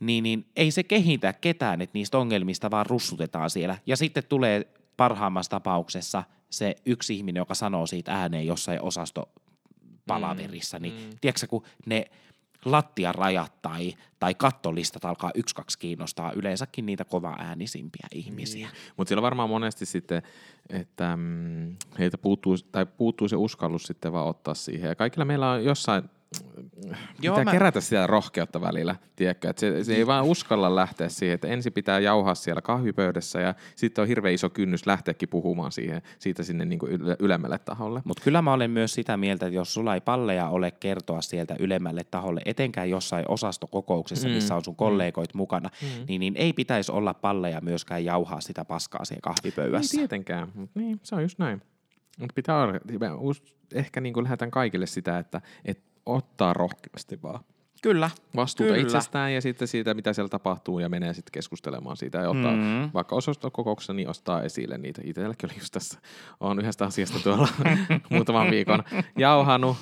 [0.00, 3.78] niin, niin ei se kehitä ketään, että niistä ongelmista vaan russutetaan siellä.
[3.86, 10.94] Ja sitten tulee parhaimmassa tapauksessa se yksi ihminen, joka sanoo siitä ääneen jossain osastopalaverissa, niin
[10.94, 10.98] mm.
[10.98, 12.04] niin tiedätkö kun ne
[12.64, 18.66] lattiarajat tai, tai kattolistat alkaa yksi kaksi kiinnostaa yleensäkin niitä kova äänisimpiä ihmisiä.
[18.66, 18.78] Niin.
[18.96, 20.22] Mutta siellä varmaan monesti sitten,
[20.70, 24.88] että mm, heitä puuttuu, tai puuttuu se uskallus sitten vaan ottaa siihen.
[24.88, 26.02] Ja kaikilla meillä on jossain
[27.22, 27.50] Joo, pitää mä...
[27.50, 29.50] kerätä sitä rohkeutta välillä, tiedätkö?
[29.50, 33.54] Että se, se ei vaan uskalla lähteä siihen, että ensin pitää jauhaa siellä kahvipöydässä ja
[33.76, 38.02] sitten on hirveän iso kynnys lähteäkin puhumaan siihen, siitä sinne niin kuin ylemmälle taholle.
[38.04, 41.56] Mutta kyllä mä olen myös sitä mieltä, että jos sulla ei palleja ole kertoa sieltä
[41.58, 44.34] ylemmälle taholle, etenkään jossain osastokokouksessa, mm.
[44.34, 45.38] missä on sun kollegoit mm.
[45.38, 46.04] mukana, mm.
[46.08, 49.96] Niin, niin ei pitäisi olla palleja myöskään jauhaa sitä paskaa siellä kahvipöydässä.
[49.96, 51.62] Ei tietenkään, mutta niin, se on just näin.
[52.18, 53.34] Mutta pitää olla,
[53.74, 57.40] ehkä niin kuin lähetän kaikille sitä, että, että ottaa rohkeasti vaan
[57.82, 58.10] Kyllä.
[58.36, 58.82] Vastuuta kyllä.
[58.82, 62.90] itsestään ja sitten siitä, mitä siellä tapahtuu ja menee sitten keskustelemaan siitä ja ottaa mm-hmm.
[62.94, 65.02] vaikka osastokokouksessa, niin ostaa esille niitä.
[65.04, 65.98] Itselläkin oli just tässä,
[66.40, 67.48] on yhdestä asiasta tuolla
[68.10, 68.84] muutaman viikon
[69.18, 69.76] jauhanut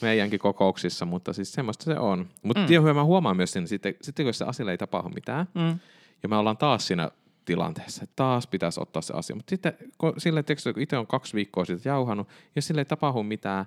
[0.00, 2.28] meidänkin kokouksissa, mutta siis semmoista se on.
[2.42, 2.94] Mutta mm.
[2.94, 5.78] mä huomaan myös sen, sitten, sitten kun se asialla ei tapahdu mitään, mm.
[6.22, 7.10] ja me ollaan taas siinä
[7.44, 9.36] tilanteessa, että taas pitäisi ottaa se asia.
[9.36, 13.22] Mutta sitten kun sille, kun itse on kaksi viikkoa sitten jauhanut, ja sille ei tapahdu
[13.22, 13.66] mitään,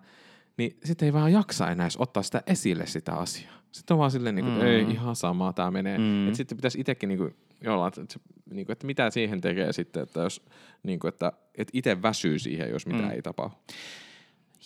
[0.60, 3.54] niin sitten ei vaan jaksa enää ottaa sitä esille sitä asiaa.
[3.72, 4.72] Sitten on vaan silleen, niin kuin, että mm.
[4.72, 5.98] ei ihan sama, tämä menee.
[5.98, 6.30] Mm.
[6.30, 8.20] Et sitten pitäisi itsekin niin kuin, jollain, että,
[8.52, 10.46] niin kuin, että mitä siihen tekee sitten, että jos
[10.84, 13.12] niin kuin, että, että itse väsyy siihen, jos mitään mm.
[13.12, 13.56] ei tapahdu.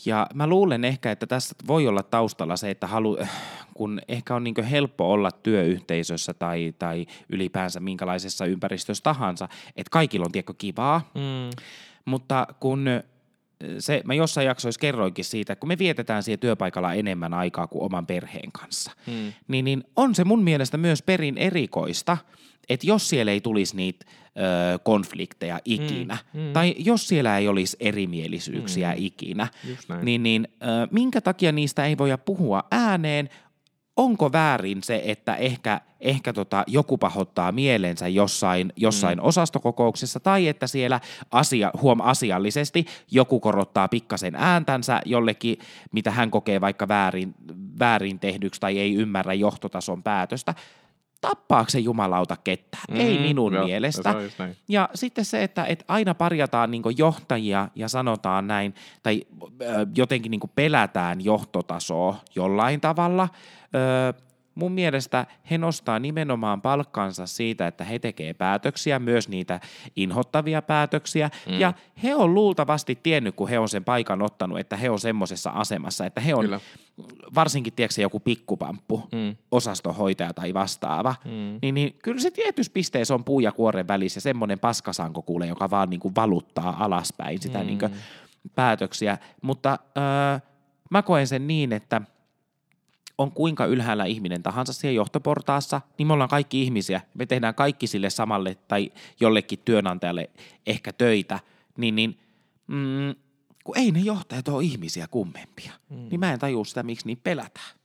[0.06, 3.18] Ja mä luulen ehkä, että tässä voi olla taustalla se, että halu,
[3.74, 10.26] kun ehkä on niin helppo olla työyhteisössä tai, tai ylipäänsä minkälaisessa ympäristössä tahansa, että kaikilla
[10.26, 11.50] on tiekko kivaa, mm.
[12.06, 12.86] mutta kun
[13.80, 17.84] se, mä jossain jaksoissa kerroinkin siitä, että kun me vietetään siellä työpaikalla enemmän aikaa kuin
[17.84, 19.34] oman perheen kanssa, hmm.
[19.48, 22.18] niin, niin on se mun mielestä myös perin erikoista,
[22.70, 26.54] että jos siellä ei tulisi niitä ö, konflikteja ikinä, mm, mm.
[26.54, 28.96] tai jos siellä ei olisi erimielisyyksiä mm.
[28.98, 29.48] ikinä,
[30.02, 33.30] niin, niin ö, minkä takia niistä ei voida puhua ääneen,
[33.98, 39.26] onko väärin se, että ehkä, ehkä tota, joku pahoittaa mielensä jossain, jossain mm.
[39.26, 41.00] osastokokouksessa tai että siellä
[41.32, 45.58] asia, huom asiallisesti joku korottaa pikkasen ääntänsä jollekin,
[45.92, 47.36] mitä hän kokee vaikka väärin,
[47.80, 50.54] väärin tehdyksi tai ei ymmärrä johtotason päätöstä
[51.28, 52.84] tappaako se jumalauta ketään?
[52.92, 54.16] Mm, ei minun jo, mielestä.
[54.68, 59.22] Ja sitten se, että, että aina parjataan niin johtajia ja sanotaan näin, tai
[59.96, 63.30] jotenkin niin pelätään johtotasoa jollain tavalla–
[63.76, 64.14] Öö,
[64.56, 69.60] mun mielestä he nostaa nimenomaan palkkansa siitä, että he tekee päätöksiä, myös niitä
[69.96, 71.60] inhottavia päätöksiä, mm.
[71.60, 75.50] ja he on luultavasti tiennyt, kun he on sen paikan ottanut, että he on semmoisessa
[75.50, 76.60] asemassa, että he on Kyllä.
[77.36, 79.36] varsinkin, tiedätkö, joku pikkupamppu, mm.
[79.52, 81.60] osastohoitaja tai vastaava, mm.
[81.62, 85.70] niin, niin kyllä se tietyssä pisteessä on puu ja kuoren välissä semmoinen paskasanko kuule, joka
[85.70, 87.66] vaan niin kuin valuttaa alaspäin sitä mm.
[87.66, 87.94] niin kuin
[88.56, 90.40] päätöksiä, mutta öö,
[90.90, 92.02] mä koen sen niin, että–
[93.18, 97.02] on kuinka ylhäällä ihminen tahansa siellä johtoportaassa, niin me ollaan kaikki ihmisiä.
[97.14, 100.30] Me tehdään kaikki sille samalle tai jollekin työnantajalle
[100.68, 101.40] ehkä töitä,
[101.78, 102.20] niin, niin
[102.68, 103.16] mm,
[103.64, 106.08] kun ei ne johtajat ole ihmisiä kummempia, mm.
[106.10, 107.76] niin mä en tajua sitä, miksi niin pelätään.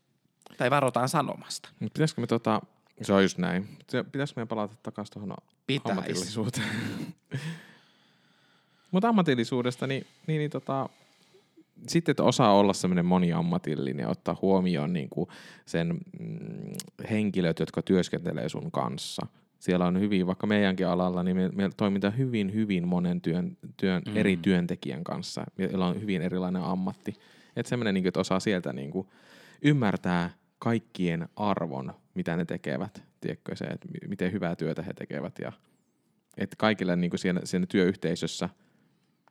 [0.59, 1.69] Tai varotaan sanomasta.
[1.79, 2.61] Pitäisikö me tota,
[3.03, 3.69] se on just näin.
[4.12, 5.35] Pitäisikö me palata takaisin tuohon
[5.85, 6.69] ammatillisuuteen?
[8.91, 10.88] Mutta ammatillisuudesta, niin, niin, niin tota,
[11.87, 15.29] sitten, että osaa olla semmoinen moniammatillinen ja ottaa huomioon niin kuin
[15.67, 16.73] sen mm,
[17.11, 19.27] henkilöt, jotka työskentelee sun kanssa.
[19.59, 24.03] siellä on hyvin, vaikka meidänkin alalla, niin me, me toimitaan hyvin, hyvin monen työn, työn
[24.07, 24.17] mm.
[24.17, 27.14] eri työntekijän kanssa, joilla on hyvin erilainen ammatti.
[27.57, 29.09] Että semmoinen, niin että osaa sieltä niin kuin,
[29.62, 35.53] ymmärtää kaikkien arvon, mitä ne tekevät, tiedätkö se, että miten hyvää työtä he tekevät ja
[36.38, 38.49] että kaikille niin kuin siinä, siinä työyhteisössä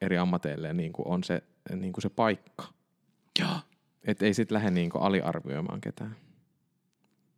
[0.02, 1.44] eri ammateille niin kuin on se,
[1.76, 2.64] niin kuin se paikka.
[3.40, 3.60] Joo.
[4.04, 6.16] Että ei sitten lähde niin kuin aliarvioimaan ketään.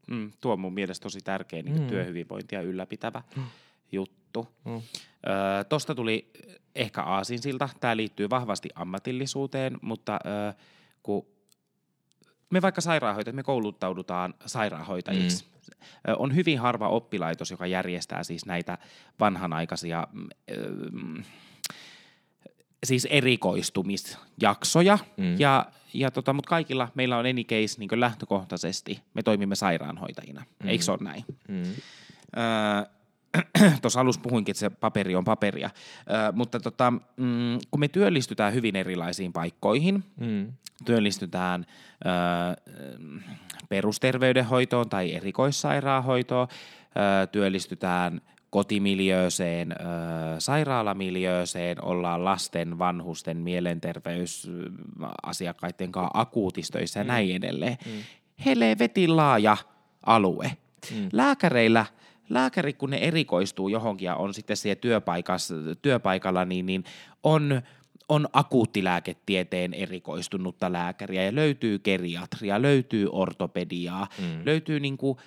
[0.08, 1.88] Mm, tuo on mun mielestä tosi tärkeä niin mm.
[1.88, 3.44] työhyvinvointia ylläpitävä mm.
[3.92, 4.48] juttu.
[4.66, 4.76] Mm.
[4.76, 6.32] Öö, Tuosta tuli
[6.76, 7.70] ehkä aasinsilta.
[7.80, 10.54] Tämä liittyy vahvasti ammatillisuuteen, mutta öö,
[11.04, 11.28] kun
[12.50, 15.46] me vaikka sairaanhoitajat, me kouluttaudutaan sairaanhoitajiksi.
[15.46, 16.14] Mm.
[16.18, 18.78] On hyvin harva oppilaitos, joka järjestää siis näitä
[19.20, 20.08] vanhanaikaisia
[20.92, 21.24] mm,
[22.84, 24.98] siis erikoistumisjaksoja.
[25.18, 25.40] Mm.
[25.40, 29.02] Ja, ja tota, mutta kaikilla meillä on any case niin lähtökohtaisesti.
[29.14, 30.44] Me toimimme sairaanhoitajina.
[30.64, 30.70] Mm.
[30.70, 31.26] Eikö se ole näin?
[31.48, 31.64] Mm.
[32.38, 37.88] Öö, tuossa alussa puhuinkin, että se paperi on paperia, Ö, mutta tota, mm, kun me
[37.88, 40.54] työllistytään hyvin erilaisiin paikkoihin, mm.
[40.86, 41.66] työllistytään
[42.06, 42.10] ö,
[43.70, 49.76] perusterveydenhoitoon tai erikoissairaanhoitoon, ö, työllistytään kotimiljööseen, ö,
[50.40, 57.08] sairaalamiljööseen, ollaan lasten, vanhusten, mielenterveysasiakkaiden kanssa akuutistöissä ja mm.
[57.08, 57.78] näin edelleen.
[57.86, 57.92] Mm.
[58.46, 59.58] Helvetin laaja
[60.06, 60.52] alue.
[60.92, 61.10] Mm.
[61.12, 61.86] Lääkäreillä–
[62.30, 64.82] lääkäri, kun ne erikoistuu johonkin ja on sitten siellä
[65.82, 66.84] työpaikalla, niin, niin
[67.24, 67.62] on,
[68.10, 74.42] on akuuttilääketieteen erikoistunutta lääkäriä ja löytyy geriatria, löytyy ortopediaa, mm.
[74.46, 75.18] löytyy niin kuin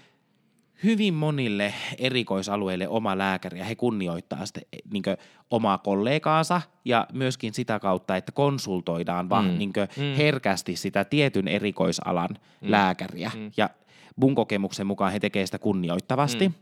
[0.84, 5.02] hyvin monille erikoisalueille oma lääkäri ja he kunnioittaa sitten niin
[5.50, 9.58] omaa kollegaansa ja myöskin sitä kautta, että konsultoidaan vaan mm.
[9.58, 10.16] niin mm.
[10.16, 12.70] herkästi sitä tietyn erikoisalan mm.
[12.70, 13.50] lääkäriä mm.
[13.56, 13.70] ja
[14.16, 16.48] mun kokemuksen mukaan he tekevät sitä kunnioittavasti.
[16.48, 16.54] Mm.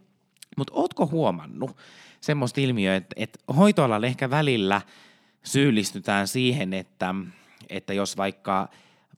[0.56, 1.76] Mutta ootko huomannut
[2.20, 4.80] semmoista ilmiöä, että, että hoitoalalla ehkä välillä
[5.42, 7.14] syyllistytään siihen, että,
[7.68, 8.68] että jos vaikka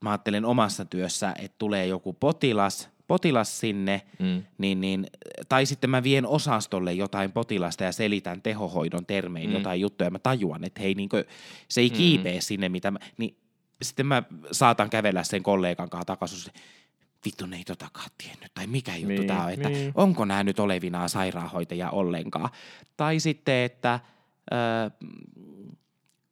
[0.00, 4.42] mä ajattelen omassa työssä, että tulee joku potilas, potilas sinne, mm.
[4.58, 5.06] niin, niin,
[5.48, 9.54] tai sitten mä vien osastolle jotain potilasta ja selitän tehohoidon termein mm.
[9.54, 11.24] jotain juttuja ja mä tajuan, että hei, niin kuin,
[11.68, 12.40] se ei mm.
[12.40, 13.36] sinne, mitä mä, niin
[13.82, 14.22] sitten mä
[14.52, 16.52] saatan kävellä sen kollegan kanssa takaisin,
[17.24, 19.92] vittu ne ei totakaan tiennyt, tai mikä juttu niin, tämä on, että niin.
[19.94, 22.50] onko nämä nyt olevinaan sairaanhoitajia ollenkaan.
[22.96, 24.00] Tai sitten, että
[24.52, 24.56] ö,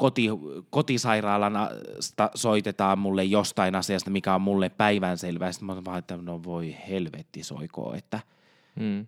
[0.00, 0.28] koti,
[0.70, 5.52] kotisairaalasta soitetaan mulle jostain asiasta, mikä on mulle päivänselvää.
[5.52, 8.20] Sitten mä vaan, että no voi helvetti soikoo, että
[8.80, 9.06] mm.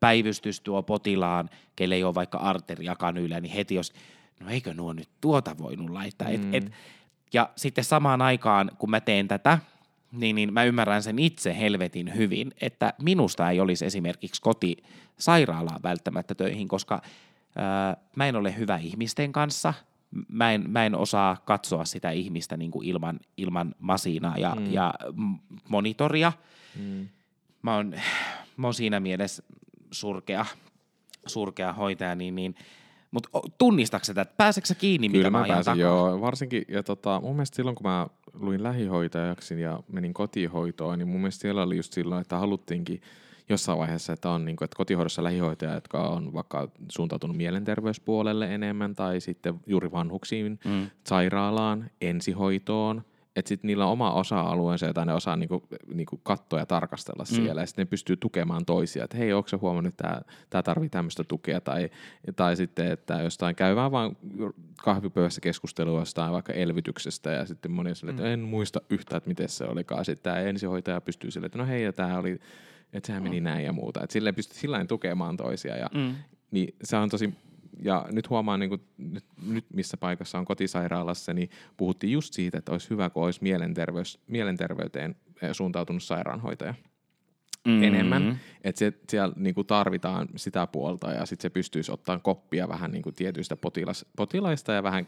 [0.00, 3.92] päivystys tuo potilaan, kelle ei ole vaikka arteriakanyyllä, niin heti jos,
[4.40, 6.28] no eikö nuo nyt tuota voinut laittaa.
[6.28, 6.34] Mm.
[6.34, 6.72] Et, et,
[7.32, 9.58] ja sitten samaan aikaan, kun mä teen tätä–
[10.12, 16.34] niin, niin mä ymmärrän sen itse helvetin hyvin, että minusta ei olisi esimerkiksi kotisairaalaa välttämättä
[16.34, 17.02] töihin, koska
[17.56, 19.74] ää, mä en ole hyvä ihmisten kanssa,
[20.28, 24.72] mä en, mä en osaa katsoa sitä ihmistä niin kuin ilman, ilman masinaa ja, mm.
[24.72, 24.94] ja
[25.68, 26.32] monitoria.
[26.80, 27.08] Mm.
[27.62, 27.94] Mä, oon,
[28.56, 29.42] mä oon siinä mielessä
[29.90, 30.46] surkea,
[31.26, 32.54] surkea hoitaja, niin, niin
[33.14, 35.80] mutta tunnistatko sitä, että pääseekö sä kiinni, Kyllä mitä mä, mä pääsin, takaa?
[35.80, 36.20] joo.
[36.20, 41.20] Varsinkin, ja tota, mun mielestä silloin, kun mä luin lähihoitajaksi ja menin kotihoitoon, niin mun
[41.20, 43.00] mielestä siellä oli just silloin, että haluttiinkin
[43.48, 48.94] jossain vaiheessa, että on niin kuin, että kotihoidossa lähihoitaja, jotka on vaikka suuntautunut mielenterveyspuolelle enemmän
[48.94, 50.90] tai sitten juuri vanhuksiin, mm.
[51.04, 53.02] sairaalaan, ensihoitoon–
[53.36, 55.62] että sitten niillä on oma osa-alueensa, jota ne osaa niinku,
[55.94, 57.34] niinku katsoa ja tarkastella mm.
[57.34, 60.88] siellä, ja sitten ne pystyy tukemaan toisia, että hei, onko se huomannut, että tämä tarvii
[60.88, 61.90] tämmöistä tukea, tai,
[62.36, 64.16] tai sitten, että jostain käy vaan
[64.82, 68.28] kahvipöydässä keskustelua jostain vaikka elvytyksestä, ja sitten moni sille, että mm.
[68.28, 71.82] en muista yhtään, että miten se olikaan, sitten tämä ensihoitaja pystyy sille, että no hei,
[71.82, 72.40] ja tämä oli,
[72.94, 73.44] että sehän meni mm.
[73.44, 76.14] näin ja muuta, että sille pystyy sillä tukemaan toisia, ja mm.
[76.50, 77.34] niin se on tosi
[77.82, 82.58] ja nyt huomaan, niin kuin, nyt, nyt missä paikassa on kotisairaalassa, niin puhuttiin just siitä,
[82.58, 86.74] että olisi hyvä, kun olisi mielenterveys, mielenterveyteen eh, suuntautunut sairaanhoitaja
[87.64, 87.82] mm-hmm.
[87.82, 88.40] enemmän.
[88.64, 92.90] Että se, siellä niin kuin tarvitaan sitä puolta ja sitten se pystyisi ottaa koppia vähän
[92.90, 95.06] niin kuin tietyistä potilas, potilaista ja vähän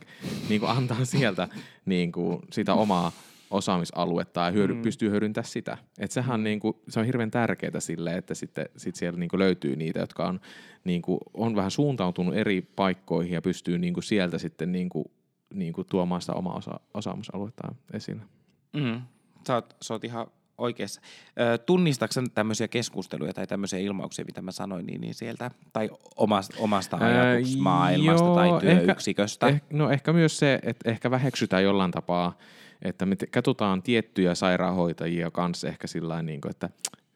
[0.49, 1.49] niin kuin antaa sieltä
[1.85, 3.12] niin kuin sitä omaa
[3.50, 4.82] osaamisaluetta ja hyödy, mm.
[4.82, 5.78] pystyy hyödyntämään sitä.
[5.98, 6.44] Et sehän mm.
[6.44, 9.98] niin kuin, se on hirveän tärkeää sille, että sitten sit siellä niin kuin löytyy niitä,
[9.98, 10.40] jotka on,
[10.85, 15.04] niin kuin, on vähän suuntautunut eri paikkoihin ja pystyy niin kuin sieltä sitten niin kuin,
[15.54, 18.22] niin kuin tuomaan sitä omaa osa, osaamisaluetta esille.
[18.72, 19.02] Mm.
[19.46, 20.26] Sä, oot, sä oot ihan
[20.59, 21.00] oikeassa.
[21.66, 26.96] Tunnistatko tämmöisiä keskusteluja tai tämmöisiä ilmauksia, mitä mä sanoin, niin, niin sieltä, tai omasta, omasta
[26.96, 29.46] ajatusmaailmasta tai työyksiköstä?
[29.46, 32.38] Ehkä, eh, no ehkä myös se, että ehkä väheksytään jollain tapaa
[32.82, 36.70] että me katsotaan tiettyjä sairaanhoitajia kanssa ehkä sillä niin kuin, että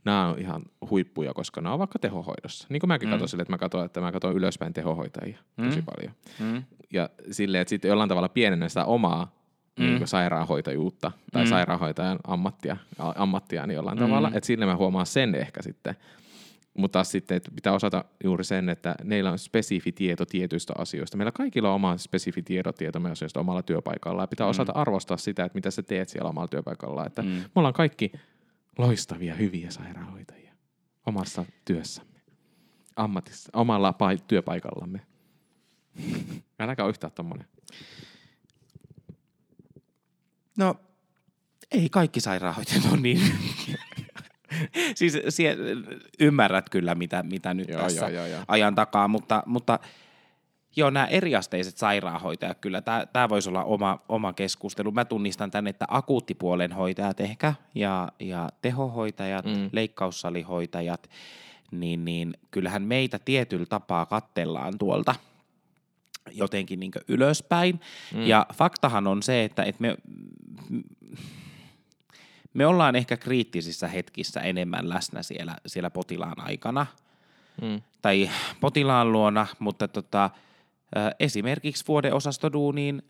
[0.05, 2.67] nämä on ihan huippuja, koska nämä on vaikka tehohoidossa.
[2.71, 3.11] Niin kuin mäkin Mm.
[3.11, 5.85] katson sille, että mä katson, että mä katson ylöspäin tehohoitajia tosi Mm.
[5.85, 6.13] paljon.
[6.41, 6.63] Mm.
[6.93, 9.33] Ja silleen, että sitten jollain tavalla pienennä sitä omaa
[9.79, 9.85] Mm.
[9.87, 11.49] niin sairaanhoitajuutta tai Mm.
[11.49, 14.05] sairaanhoitajan ammattia, ammattia niin jollain mm.
[14.05, 14.31] tavalla.
[14.35, 15.95] Että sille mä huomaan sen ehkä sitten.
[16.79, 21.17] Mutta taas sitten, että pitää osata juuri sen, että meillä on spesifi tieto tietyistä asioista.
[21.17, 24.23] Meillä kaikilla on oma spesifi tiedotieto myös asioista omalla työpaikalla.
[24.23, 24.51] Ja pitää Mm.
[24.51, 27.07] osata arvostaa sitä, että mitä sä teet siellä omalla työpaikalla.
[27.07, 27.29] Että Mm.
[27.29, 28.13] me ollaan kaikki
[28.79, 30.55] loistavia, hyviä sairaanhoitajia
[31.07, 32.21] omassa työssämme,
[32.97, 35.01] ammatissa, omalla pai- työpaikallamme.
[36.61, 37.47] Äläkä ole yhtään tommonen.
[40.59, 40.75] No,
[41.71, 43.21] ei kaikki sairaanhoitajat on niin.
[44.95, 45.57] siis sie,
[46.21, 48.45] ymmärrät kyllä, mitä, mitä nyt Joo, tässä joo, joo, joo.
[48.49, 49.79] ajan takaa, mutta, mutta
[50.77, 52.83] joo, nämä eriasteiset sairaanhoitajat, kyllä
[53.13, 54.93] tämä voisi olla oma, oma keskustelu.
[54.93, 59.71] Mä tunnistan tänne, että akuuttipuolen hoitajat ehkä ja, ja tehohoitajat, mm.
[59.73, 61.11] Leikkaussalihoitajat,
[61.71, 65.15] niin, niin kyllähän meitä tietyllä tapaa kattellaan tuolta
[66.31, 67.81] jotenkin niin ylöspäin.
[68.15, 68.27] Mm.
[68.27, 69.97] Ja faktahan on se, että, että me,
[72.55, 76.87] me ollaan ehkä kriittisissä hetkissä enemmän läsnä siellä, siellä potilaan aikana
[77.63, 77.83] Mm.
[78.03, 80.31] tai potilaan luona, mutta tota,
[81.21, 83.03] esimerkiksi vuodeosastoduuniin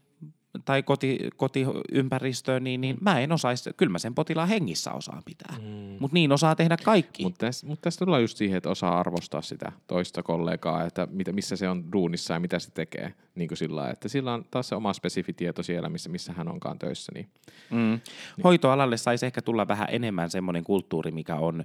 [0.64, 5.56] tai koti, kotiympäristöön, niin, niin mä en osaisi, kyllä mä sen potilaan hengissä osaan pitää,
[5.58, 5.96] mm.
[6.00, 7.22] mutta niin osaa tehdä kaikki.
[7.22, 11.32] Mutta tässä, mut tässä tullaan just siihen, että osaa arvostaa sitä toista kollegaa, että mitä,
[11.32, 13.14] missä se on duunissa ja mitä se tekee.
[13.40, 16.48] Niin kuin sillä että sillä on taas se oma spesifi tieto siellä, missä, missä hän
[16.48, 17.12] onkaan töissä.
[17.14, 17.28] Niin.
[17.70, 18.00] Mm.
[18.44, 21.64] Hoitoalalle saisi ehkä tulla vähän enemmän semmoinen kulttuuri, mikä on,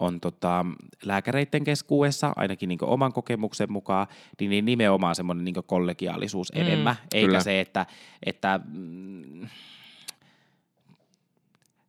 [0.00, 0.66] on tota,
[1.04, 4.06] lääkäreiden keskuudessa, ainakin niin oman kokemuksen mukaan,
[4.40, 7.40] niin, niin nimenomaan semmoinen niin kollegiaalisuus mm, enemmän, eikä kyllä.
[7.40, 7.86] se, että,
[8.26, 9.48] että mm,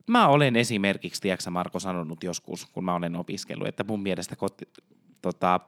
[0.08, 4.68] Mä olen esimerkiksi, tiedätkö Marko, sanonut joskus, kun mä olen opiskellut, että mun mielestä koti,
[5.22, 5.60] tota,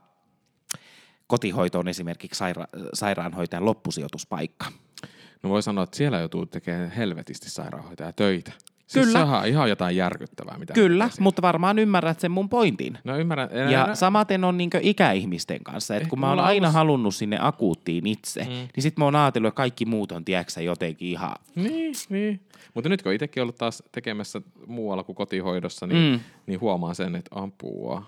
[1.28, 4.66] kotihoito on esimerkiksi saira- sairaanhoitajan loppusijoituspaikka.
[5.44, 8.52] No voi sanoa, että siellä joutuu tekemään helvetisti sairaanhoitaja töitä.
[8.94, 9.06] Kyllä.
[9.06, 10.58] Siis se on ihan jotain järkyttävää.
[10.58, 12.98] Mitä Kyllä, mutta varmaan ymmärrät sen mun pointin.
[13.04, 13.50] No ymmärrän.
[13.72, 17.38] Ja samaten on niin ikäihmisten kanssa, että Ehkä kun mä oon aina alussa- halunnut sinne
[17.42, 18.50] akuuttiin itse, mm.
[18.50, 21.36] niin sit mä oon ajatellut, että kaikki muut on, tiedäksä, jotenkin ihan...
[21.56, 22.40] Niin, niin.
[22.74, 26.20] Mutta nyt kun itsekin ollut taas tekemässä muualla kuin kotihoidossa, niin, mm.
[26.46, 28.06] niin huomaa sen, että ampua.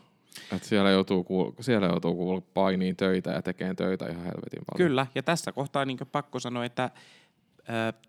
[0.56, 4.88] Että siellä joutuu, kuul- siellä joutuu kuul- painiin töitä ja tekemään töitä ihan helvetin paljon.
[4.90, 6.90] Kyllä, ja tässä kohtaa niin pakko sanoa, että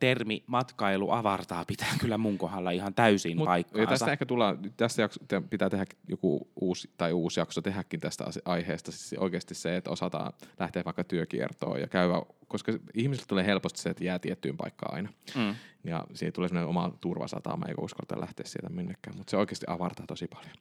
[0.01, 3.91] termi matkailu avartaa pitää kyllä mun kohdalla ihan täysin Mut, ja paikkaansa.
[3.91, 5.21] tästä ehkä tullaan, tässä jakso,
[5.51, 10.33] pitää tehdä joku uusi, tai uusi jakso tehdäkin tästä aiheesta, siis oikeasti se, että osataan
[10.59, 12.15] lähteä vaikka työkiertoon ja käydä,
[12.49, 15.09] koska ihmisille tulee helposti se, että jää tiettyyn paikkaan aina.
[15.37, 15.55] Mm.
[15.85, 20.07] Ja siitä tulee sellainen oma turvasatama, eikä uskalleta lähteä sieltä minnekään, mutta se oikeasti avartaa
[20.07, 20.53] tosi paljon.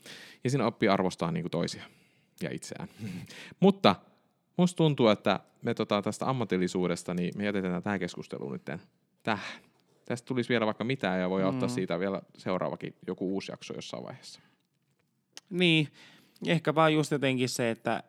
[0.43, 1.83] Ja siinä oppii arvostaa niinku toisia
[2.43, 2.89] ja itseään.
[3.59, 3.95] mutta
[4.59, 8.65] musta tuntuu, että me tota, tästä ammatillisuudesta, niin me jätetään tähän keskusteluun nyt
[9.23, 9.59] tähän.
[10.05, 11.73] Tästä tulisi vielä vaikka mitään ja voi ottaa Mm.
[11.73, 14.39] siitä vielä seuraavakin joku uusi jakso jossain vaiheessa.
[15.49, 15.87] Niin,
[16.47, 18.03] ehkä vaan just jotenkin se, että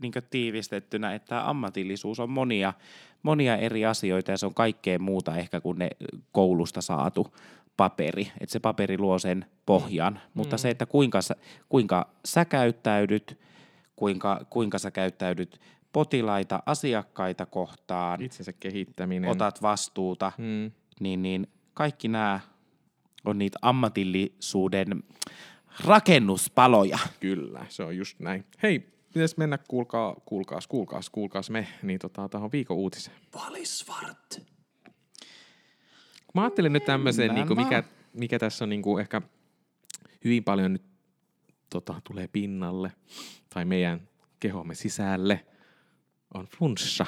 [0.00, 2.72] niin tiivistettynä, että ammatillisuus on monia,
[3.22, 5.90] monia eri asioita ja se on kaikkea muuta ehkä kuin ne
[6.32, 7.34] koulusta saatu
[7.76, 8.32] paperi.
[8.40, 10.20] Että se paperi luo sen pohjan, mm.
[10.34, 11.36] mutta se, että kuinka sä,
[11.68, 13.38] kuinka sä käyttäydyt,
[13.96, 15.60] kuinka, kuinka sä käyttäydyt
[15.92, 19.30] potilaita, asiakkaita kohtaan, Itsensä kehittäminen.
[19.30, 20.70] otat vastuuta, Mm.
[21.00, 22.40] niin, niin kaikki nämä
[23.24, 25.02] on niitä ammatillisuuden
[25.86, 26.98] rakennuspaloja.
[27.20, 28.44] Kyllä, se on just näin.
[28.62, 28.78] Hei,
[29.14, 33.16] pitäisi mennä, kuulkaa, kuulkaas, kuulkaas, kuulkaas me, niin tota, tähän viikon uutiseen.
[33.34, 34.42] Valisvart.
[36.34, 39.22] Mä ajattelin nyt tämmöisen, niin kuin mikä, mikä tässä on niin kuin ehkä
[40.24, 40.82] hyvin paljon nyt
[41.70, 42.92] tota, tulee pinnalle
[43.54, 44.08] tai meidän
[44.40, 45.46] kehomme sisälle,
[46.34, 47.06] on flunssa,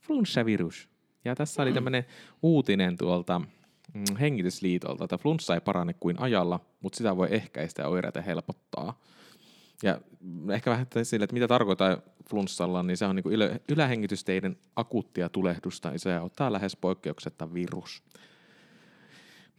[0.00, 0.88] flunssavirus.
[1.24, 2.04] Ja tässä oli tämmöinen
[2.42, 3.38] uutinen tuolta
[3.94, 9.00] mm, hengitysliitolta, että flunssa ei parane kuin ajalla, mutta sitä voi ehkäistä ja oireita helpottaa.
[9.82, 10.00] Ja
[10.52, 11.98] ehkä vähän sille, että mitä tarkoittaa
[12.30, 18.02] flunssalla, niin se on niin ylä, ylähengitysteiden akuuttia tulehdusta, ja se ottaa lähes poikkeuksetta virus.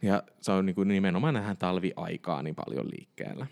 [0.02, 3.46] Ja se on niin kuin nimenomaan nähdään talviaikaa niin paljon liikkeellä.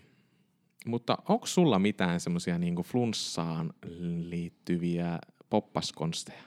[0.85, 3.73] Mutta onko sulla mitään semmoisia niin flunssaan
[4.29, 5.19] liittyviä
[5.51, 6.43] poppaskonsteja?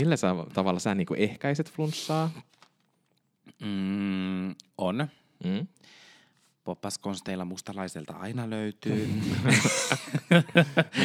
[0.00, 2.30] Millä sä, tavalla sä niin kuin ehkäiset flunssaa?
[3.62, 5.08] Mm, on.
[5.44, 5.66] Mm?
[6.64, 9.08] Poppaskonsteilla mustalaiselta aina löytyy.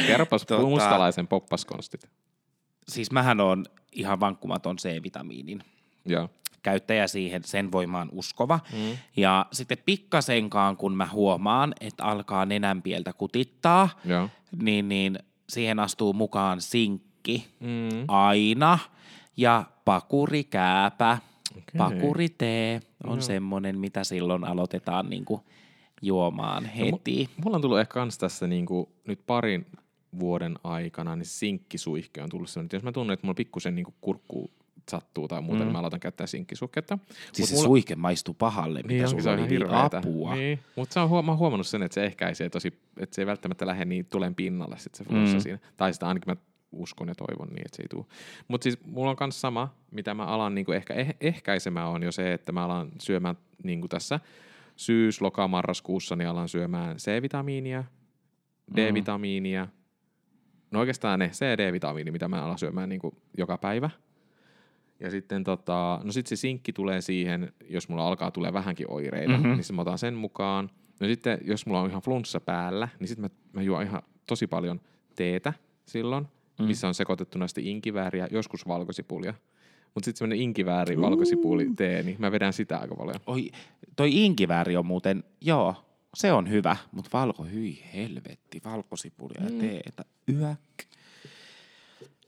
[0.06, 2.08] Kerropas Tota- mustalaisen poppaskonstit.
[2.88, 5.60] siis mähän on ihan vankkumaton C-vitamiinin
[6.06, 6.28] Joo.
[6.62, 8.60] käyttäjä siihen sen voimaan uskova.
[8.72, 8.98] Mm.
[9.16, 14.28] Ja sitten pikkasenkaan, kun mä huomaan, että alkaa nenänpieltä kutittaa, Joo.
[14.62, 17.13] niin, niin siihen astuu mukaan sinkki
[17.60, 18.04] Mm.
[18.08, 18.78] aina
[19.36, 21.18] ja pakurikääpä.
[21.50, 21.62] Okei.
[21.78, 25.44] Pakuritee on semmoinen, mitä silloin aloitetaan niinku
[26.02, 27.28] juomaan heti.
[27.44, 29.66] Mulla on tullut ehkä kans tässä niinku nyt parin
[30.20, 33.94] vuoden aikana, niin sinkkisuihke on tullut sellainen, että jos mä tunnen, että mulla pikkusen niinku
[34.00, 34.50] kurkku
[34.90, 35.64] sattuu tai muuta, mm.
[35.64, 36.98] niin mä aloitan käyttää sinkkisuhketta.
[37.32, 40.34] Siis Mut se mulla- suihke maistuu pahalle, mitä Niin, sulla se oli, ihan niin apua.
[40.34, 42.68] Niin, mutta on huoma- mä oon huomannut sen, että se ehkäisee tosi,
[43.00, 45.40] että se ei välttämättä lähde niin tulen pinnalle sit se flunssa Mm.
[45.40, 45.58] siinä.
[45.76, 46.36] Tai sitä ainakin mä
[46.76, 48.04] uskon ja toivon niin, että se ei tule.
[48.48, 52.12] Mutta siis mulla on myös sama, mitä mä alan niinku ehkä eh- ehkäisemään on jo
[52.12, 54.20] se, että mä alan syömään niinku tässä
[54.76, 57.84] syys, loka, marraskuussa, niin alan syömään C-vitamiinia,
[58.76, 59.68] D-vitamiinia,
[60.70, 63.90] no oikeastaan ne C- ja D-vitamiini, mitä mä alan syömään niinku joka päivä.
[65.00, 69.32] Ja sitten tota, no sit se sinkki tulee siihen, jos mulla alkaa tulee vähänkin oireita,
[69.32, 69.40] Mhm.
[69.40, 69.54] mm-hmm.
[69.54, 70.70] niin sitten mä otan sen mukaan.
[71.00, 74.46] No sitten, jos mulla on ihan flunssa päällä, niin sitten mä, mä juon ihan tosi
[74.46, 74.80] paljon
[75.16, 75.52] teetä
[75.86, 76.26] silloin,
[76.58, 76.64] mm.
[76.64, 79.34] missä on sekoitettuna sitten inkivääriä, joskus valkosipulia.
[79.94, 83.16] Mutta sitten semmoinen inkivääri, valkosipuli tee, niin mä vedän sitä aika paljon.
[83.26, 83.50] Oi,
[83.96, 85.74] toi inkivääri on muuten, joo,
[86.14, 90.58] se on hyvä, mutta valko, hyi helvetti, valkosipulia ja teetä, yök.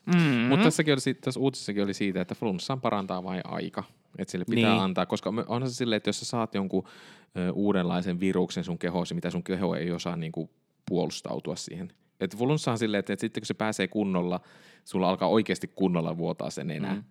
[0.06, 0.22] Mm.
[0.22, 3.84] Mutta tässäkin oli, tässä uutisessakin oli siitä, että flunssan parantaa vain aika.
[4.18, 4.72] Että sille pitää Niin.
[4.72, 4.82] niin.
[4.82, 6.84] antaa, koska onhan se silleen, että jos sä saat jonkun
[7.36, 10.50] ö, uudenlaisen viruksen sun kehosi, mitä sun keho ei osaa niinku
[10.88, 11.92] puolustautua siihen.
[12.20, 14.40] Että flunssa on silleen, että, että sitten kun se pääsee kunnolla,
[14.84, 16.94] sulla alkaa oikeasti kunnolla vuotaa sen enää.
[16.94, 17.04] Mm.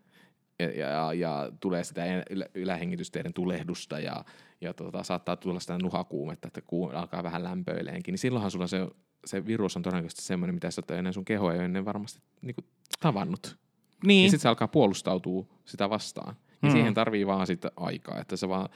[0.59, 4.25] Ja, ja, ja, tulee sitä ylä, ylähengitysteiden tulehdusta ja,
[4.61, 8.11] ja tota, saattaa tulla sitä nuhakuumetta, että kuu, alkaa vähän lämpöileenkin.
[8.13, 8.87] Niin silloinhan sulla se,
[9.25, 12.19] se virus on todennäköisesti semmoinen, mitä sä oot ennen sun keho ei ole ennen varmasti
[12.41, 12.61] niinku,
[12.99, 13.57] tavannut.
[14.05, 16.35] Niin, Ja sitten se alkaa puolustautua sitä vastaan.
[16.61, 16.71] Ja Mm.
[16.71, 18.69] siihen tarvii vaan sitten aikaa, että se vaan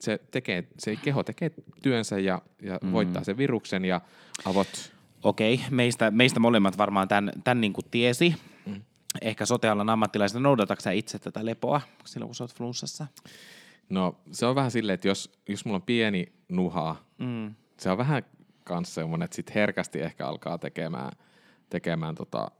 [0.00, 1.50] se, tekee, se keho tekee
[1.82, 2.92] työnsä ja, ja mm.
[2.92, 4.00] voittaa sen viruksen ja
[4.44, 4.92] avot.
[5.22, 8.34] Okei, meistä, meistä molemmat varmaan tämän, tämän niin kuin tiesi.
[8.66, 8.82] Mm.
[9.22, 13.06] Ehkä sotealan ammattilaisena noudatatko sä itse tätä lepoa silloin, kun sä oot flunssassa?
[13.88, 17.54] No se on vähän silleen, että jos, jos mulla on pieni nuha, Mm.
[17.76, 18.22] se on vähän
[18.64, 21.12] kanssa semmoinen, että sit herkästi ehkä alkaa tekemään,
[21.70, 22.50] tekemään tota,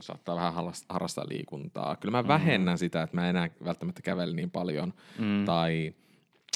[0.00, 1.96] saattaa vähän harras- harrastaa liikuntaa.
[1.96, 2.28] Kyllä mä Mm.
[2.28, 4.92] vähennän sitä, että mä en enää välttämättä kävele niin paljon.
[5.18, 5.44] Mm.
[5.44, 5.94] Tai,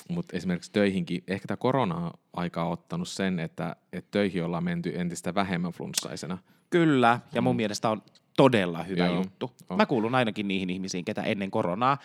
[0.08, 5.34] mutta esimerkiksi töihinkin, ehkä tämä korona-aika on ottanut sen, että, että töihin ollaan menty entistä
[5.34, 6.38] vähemmän flunssaisena.
[6.70, 8.02] Kyllä, ja mun mielestä on
[8.36, 9.50] todella hyvä Joo, juttu.
[9.70, 9.76] on.
[9.76, 11.98] Mä kuulun ainakin niihin ihmisiin, ketä ennen koronaa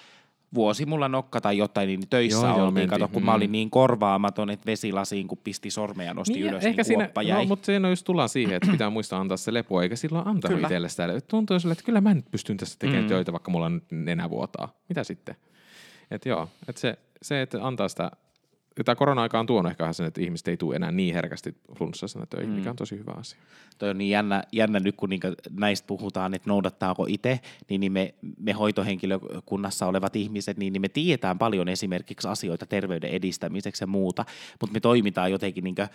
[0.53, 2.89] vuosi mulla nokka tai jotain, niin töissä Joo, oltiin.
[2.89, 3.35] Kato, kun mä Mm.
[3.35, 7.21] olin niin korvaamaton, että vesilasiin, kun pisti sormeja, nosti niin, ylös, ehkä niin siinä, kuoppa
[7.21, 7.37] jäi.
[7.41, 10.55] no, mutta siinä just tullaan siihen, että pitää muistaa antaa se lepo, eikä silloin antanut
[10.55, 10.67] Kyllä.
[10.67, 11.07] itselle sitä.
[11.27, 13.05] Tuntuu sille, että kyllä mä nyt pystyn tässä tekemään Mm.
[13.05, 13.09] mm.
[13.09, 14.73] töitä, vaikka mulla on nyt nenä vuotaa.
[14.89, 15.35] Mitä sitten?
[16.11, 18.11] Että joo, että se, se, että antaa sitä,
[18.85, 22.49] tämä korona-aika on tuonut ehkä sen, että ihmiset ei tule enää niin herkästi flunssaisena töihin,
[22.49, 22.55] mm.
[22.55, 23.39] mikä on tosi hyvä asia.
[23.77, 27.39] Toi on niin jännä, jännä nyt, kun niinkö näistä puhutaan, että noudattaako itse,
[27.69, 33.09] niin, niin me, me hoitohenkilökunnassa olevat ihmiset, niin, niin me tiedetään paljon esimerkiksi asioita terveyden
[33.09, 34.25] edistämiseksi ja muuta,
[34.61, 35.87] mutta me toimitaan jotenkin niinkö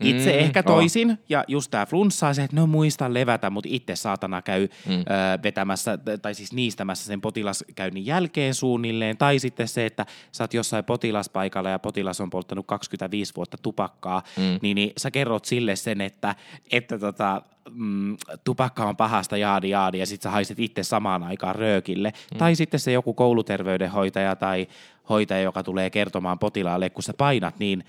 [0.00, 3.68] itse Mm, ehkä toisin, ja just tämä flunssa on se, että no muista levätä, mutta
[3.72, 4.92] itse saatana käy mm.
[4.92, 5.02] ö,
[5.42, 10.84] vetämässä, tai siis niistämässä sen potilaskäynnin jälkeen suunnilleen, tai sitten se, että sä oot jossain
[10.84, 14.58] potilaspaikalla ja potilas on polttanut 25 vuotta tupakkaa, mm.
[14.62, 16.34] niin, niin sä kerrot sille sen, että,
[16.72, 21.54] että tota, mm, tupakka on pahasta jaadi jaadi, ja sit sä haiset itse samaan aikaan
[21.54, 22.38] röökille, mm.
[22.38, 24.66] tai sitten se joku kouluterveydenhoitaja tai
[25.08, 27.84] hoitaja, joka tulee kertomaan potilaalle, kun sä painat niin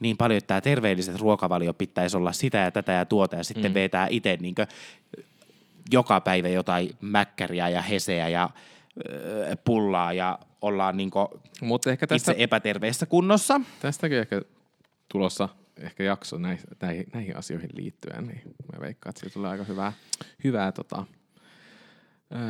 [0.00, 3.72] niin paljon, että tämä terveelliset ruokavalio pitäisi olla sitä ja tätä ja tuota, ja sitten
[3.72, 3.74] mm.
[3.74, 4.54] vetää itse niin
[5.92, 8.50] joka päivä jotain mäkkäriä ja heseä ja
[9.06, 11.10] ö, pullaa ja ollaan niin
[11.62, 13.60] Mutta ehkä tästä, itse epäterveessä kunnossa.
[13.80, 14.42] tästäkin ehkä
[15.08, 15.48] tulossa
[15.80, 18.42] ehkä jakso näihin, näihin, näihin asioihin liittyen, niin
[18.72, 19.92] mä veikkaan, että siitä tulee aika hyvää,
[20.44, 21.04] hyvää tota,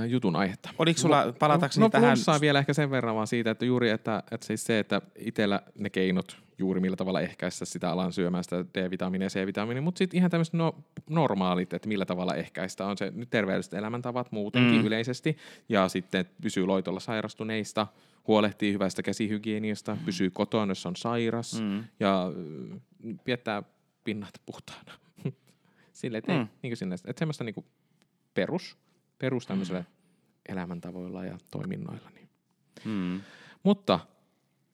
[0.08, 0.70] jutun aihetta.
[0.78, 3.90] Oliko sulla, palatakseni no, no, tähän, flunssaan vielä ehkä sen verran vaan siitä, että juuri,
[3.90, 8.44] että, että siis se, että itsellä ne keinot juuri millä tavalla ehkäistä sitä alan syömään
[8.44, 10.74] sitä D-vitamiinia ja C-vitamiinia, mutta sitten ihan tämmöiset no,
[11.10, 14.80] normaalit, että millä tavalla ehkäistä on se nyt terveelliset elämäntavat muutenkin Mm.
[14.80, 14.86] mm.
[14.86, 15.36] yleisesti,
[15.68, 17.86] ja sitten että pysyy loitolla sairastuneista,
[18.26, 20.00] huolehtii hyvästä käsihygieniasta, mm.
[20.04, 21.84] pysyy kotona, jos on sairas, Mm.
[22.00, 23.62] ja äh, piettää
[24.04, 24.92] pinnat puhtaana.
[25.92, 26.38] Sille, että, Mm.
[26.38, 26.48] mm.
[26.62, 27.54] niin sinne, että semmoista niin
[28.34, 28.89] perus, perus
[29.48, 29.86] tämmöisellä mm.
[30.48, 32.10] elämäntavoilla ja toiminnoilla.
[32.14, 32.28] Niin.
[32.84, 33.20] mm,
[33.62, 34.00] Mutta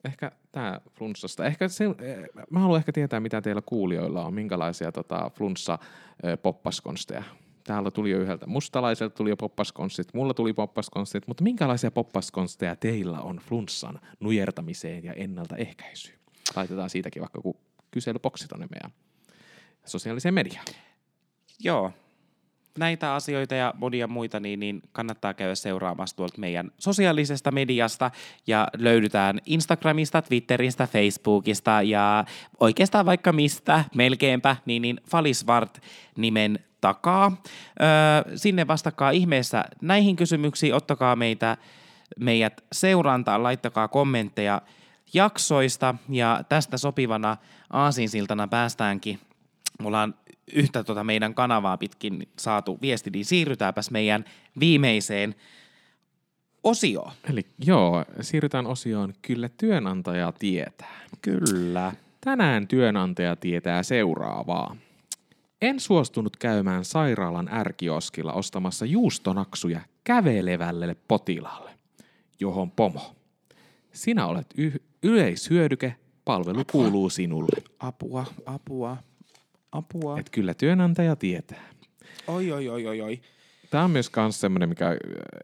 [0.04, 1.44] ehkä tämä flunssasta.
[1.44, 7.22] Ehkä se, eh, mä haluan ehkä tietää, mitä teillä kuulijoilla on, minkälaisia tota, flunssa-poppaskonsteja
[7.66, 13.20] täällä tuli jo yhdeltä mustalaiselta, tuli jo poppaskonstit, mulla tuli poppaskonstit, mutta minkälaisia poppaskonsteja teillä
[13.20, 16.18] on flunssan nujertamiseen ja ennaltaehkäisyyn?
[16.56, 17.56] Laitetaan siitäkin vaikka joku
[17.90, 18.90] kyselyboksi tonne meidän
[19.86, 20.66] sosiaaliseen mediaan.
[21.60, 21.92] Joo.
[22.78, 28.10] Näitä asioita ja monia muita, niin, niin kannattaa käydä seuraamassa tuolta meidän sosiaalisesta mediasta
[28.46, 32.24] ja löydytään Instagramista, Twitteristä, Facebookista ja
[32.60, 35.82] oikeastaan vaikka mistä, melkeinpä, niin, niin Falisvart
[36.16, 37.42] nimen takaa.
[37.82, 41.56] Öö, sinne vastakaa ihmeessä näihin kysymyksiin, ottakaa meitä,
[42.16, 44.62] meidät seurantaan, laittakaa kommentteja
[45.14, 47.36] jaksoista ja tästä sopivana
[47.70, 49.20] aasinsiltana päästäänkin
[49.82, 50.14] me ollaan
[50.52, 54.24] yhtä tuota meidän kanavaa pitkin saatu viesti, niin siirrytäänpäs meidän
[54.60, 55.34] viimeiseen
[56.64, 57.12] osioon.
[57.30, 61.00] Eli joo, siirrytään osioon Kyllä työnantaja tietää.
[61.22, 61.92] Kyllä.
[62.20, 64.76] Tänään työnantaja tietää seuraavaa.
[65.62, 71.70] En suostunut käymään sairaalan ärkioskilla ostamassa juustonaksuja kävelevälle potilaalle,
[72.40, 73.16] johon pomo.
[73.92, 76.72] Sinä olet y- yleishyödyke, palvelu apua.
[76.72, 77.62] kuuluu sinulle.
[77.78, 78.96] Apua, apua,
[79.72, 80.20] apua.
[80.20, 81.68] Et kyllä työnantaja tietää.
[82.26, 83.20] Oi, oi, oi, oi, oi.
[83.70, 84.96] Tämä on myös kans semmoinen, mikä äh,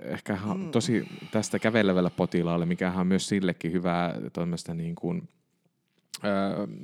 [0.04, 0.70] ehkä mm.
[0.70, 4.14] tosi tästä kävelevällä potilaalle, mikä on myös sillekin hyvää
[4.74, 5.28] niin kuin,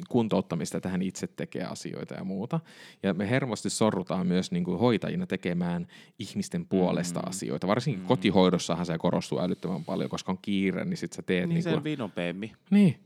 [0.09, 2.61] kuntouttamista tähän itse tekee asioita ja muuta.
[3.03, 5.87] Ja me hermosti sorrutaan myös niin kuin hoitajina tekemään
[6.19, 7.29] ihmisten puolesta mm.
[7.29, 7.67] asioita.
[7.67, 8.07] Varsinkin mm.
[8.07, 11.49] kotihoidossahan se korostuu älyttömän paljon, koska on kiire, niin sit sä teet...
[11.49, 12.53] Niin, niin selvii nopeammin.
[12.71, 12.97] Niin.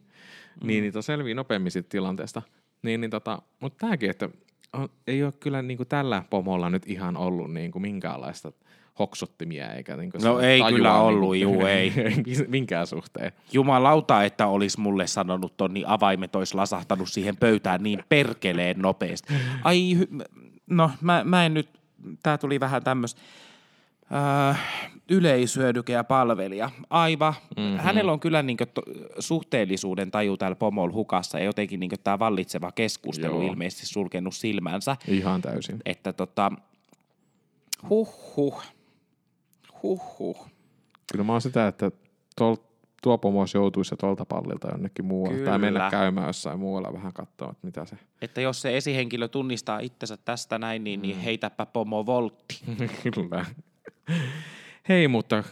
[0.60, 0.66] Mm.
[0.66, 2.42] Niin, niin selvii nopeammin siitä tilanteesta.
[2.82, 4.28] Niin, niin tota, mutta tämäkin, että
[4.72, 8.52] on, ei ole kyllä niin kuin tällä pomolla nyt ihan ollut niin kuin minkäänlaista
[8.98, 11.92] hoksottimia eikä niin No ei kyllä ollut, niin, juu ei.
[12.48, 13.32] minkään suhteen.
[13.52, 19.34] Jumalauta, että olisi mulle sanonut ton, niin avaimet olisi lasahtanut siihen pöytään niin perkeleen nopeasti.
[19.64, 19.98] Ai,
[20.66, 21.68] no mä, mä en nyt,
[22.22, 23.20] tää tuli vähän tämmöistä
[24.14, 24.60] äh,
[25.10, 26.70] yleishyödyke ja palvelija.
[26.90, 27.34] Aiva.
[27.56, 27.78] Mm-hmm.
[27.78, 28.82] Hänellä on kyllä niin to,
[29.18, 33.50] suhteellisuuden taju täällä pomol hukassa ja jotenkin niin tämä vallitseva keskustelu Joo.
[33.50, 34.96] ilmeisesti sulkenut silmänsä.
[35.08, 35.78] Ihan täysin.
[35.84, 36.52] Että tota,
[37.88, 38.62] huh huh.
[39.82, 40.48] Huhhuh.
[41.12, 41.90] Kyllä mä oon sitä, että
[42.36, 42.56] tol,
[43.02, 45.38] tuo pomos joutuisi tuolta pallilta jonnekin muualle.
[45.38, 45.50] Kyllä.
[45.50, 47.96] Tai mennä käymään jossain muualla vähän katsoa, mitä se...
[48.22, 51.22] Että jos se esihenkilö tunnistaa itsensä tästä näin, niin, niin mm.
[51.22, 52.60] heitäpä pomo voltti.
[53.14, 53.44] Kyllä.
[54.88, 55.44] Hei, mutta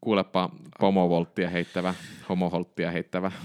[0.00, 1.94] kuulepa pomovolttia heittävä,
[2.28, 3.32] homoholttia heittävä.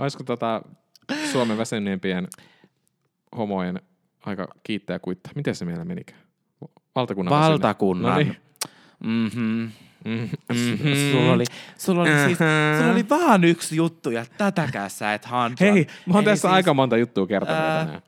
[0.00, 0.62] Olisiko tota
[1.32, 2.28] Suomen väsyneimpien
[3.36, 3.80] homojen
[4.26, 5.32] aika kiittää kuittaa?
[5.36, 6.20] Miten se meillä menikään?
[6.94, 8.12] Valtakunnan Valtakunnan.
[8.12, 8.36] No niin.
[9.04, 9.70] Mm-hmm.
[10.04, 11.12] Mm-hmm.
[11.12, 11.44] Sulla oli,
[11.78, 12.38] sulla oli, siis,
[12.78, 15.56] sulla oli vaan yksi juttu ja tätäkään sä et handla.
[15.60, 18.02] Hei, mä oon tässä siis, aika monta juttua kertonut ää, tänään.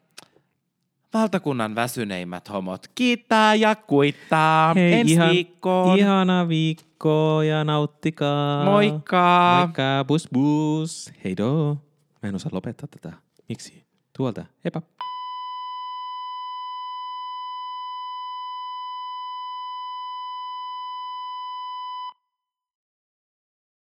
[1.17, 4.75] Valtakunnan väsyneimmät homot kiittää ja kuittaa.
[4.75, 5.99] Hei, Ensi ihan, viikkoon.
[5.99, 8.65] Ihana viikko ja nauttikaa.
[8.65, 9.57] Moikka.
[9.59, 11.13] Moikka, bus bus.
[11.25, 11.75] Hei do.
[12.23, 13.17] Mä en osaa lopettaa tätä.
[13.49, 13.85] Miksi?
[14.17, 14.45] Tuolta.
[14.65, 14.83] Heippa.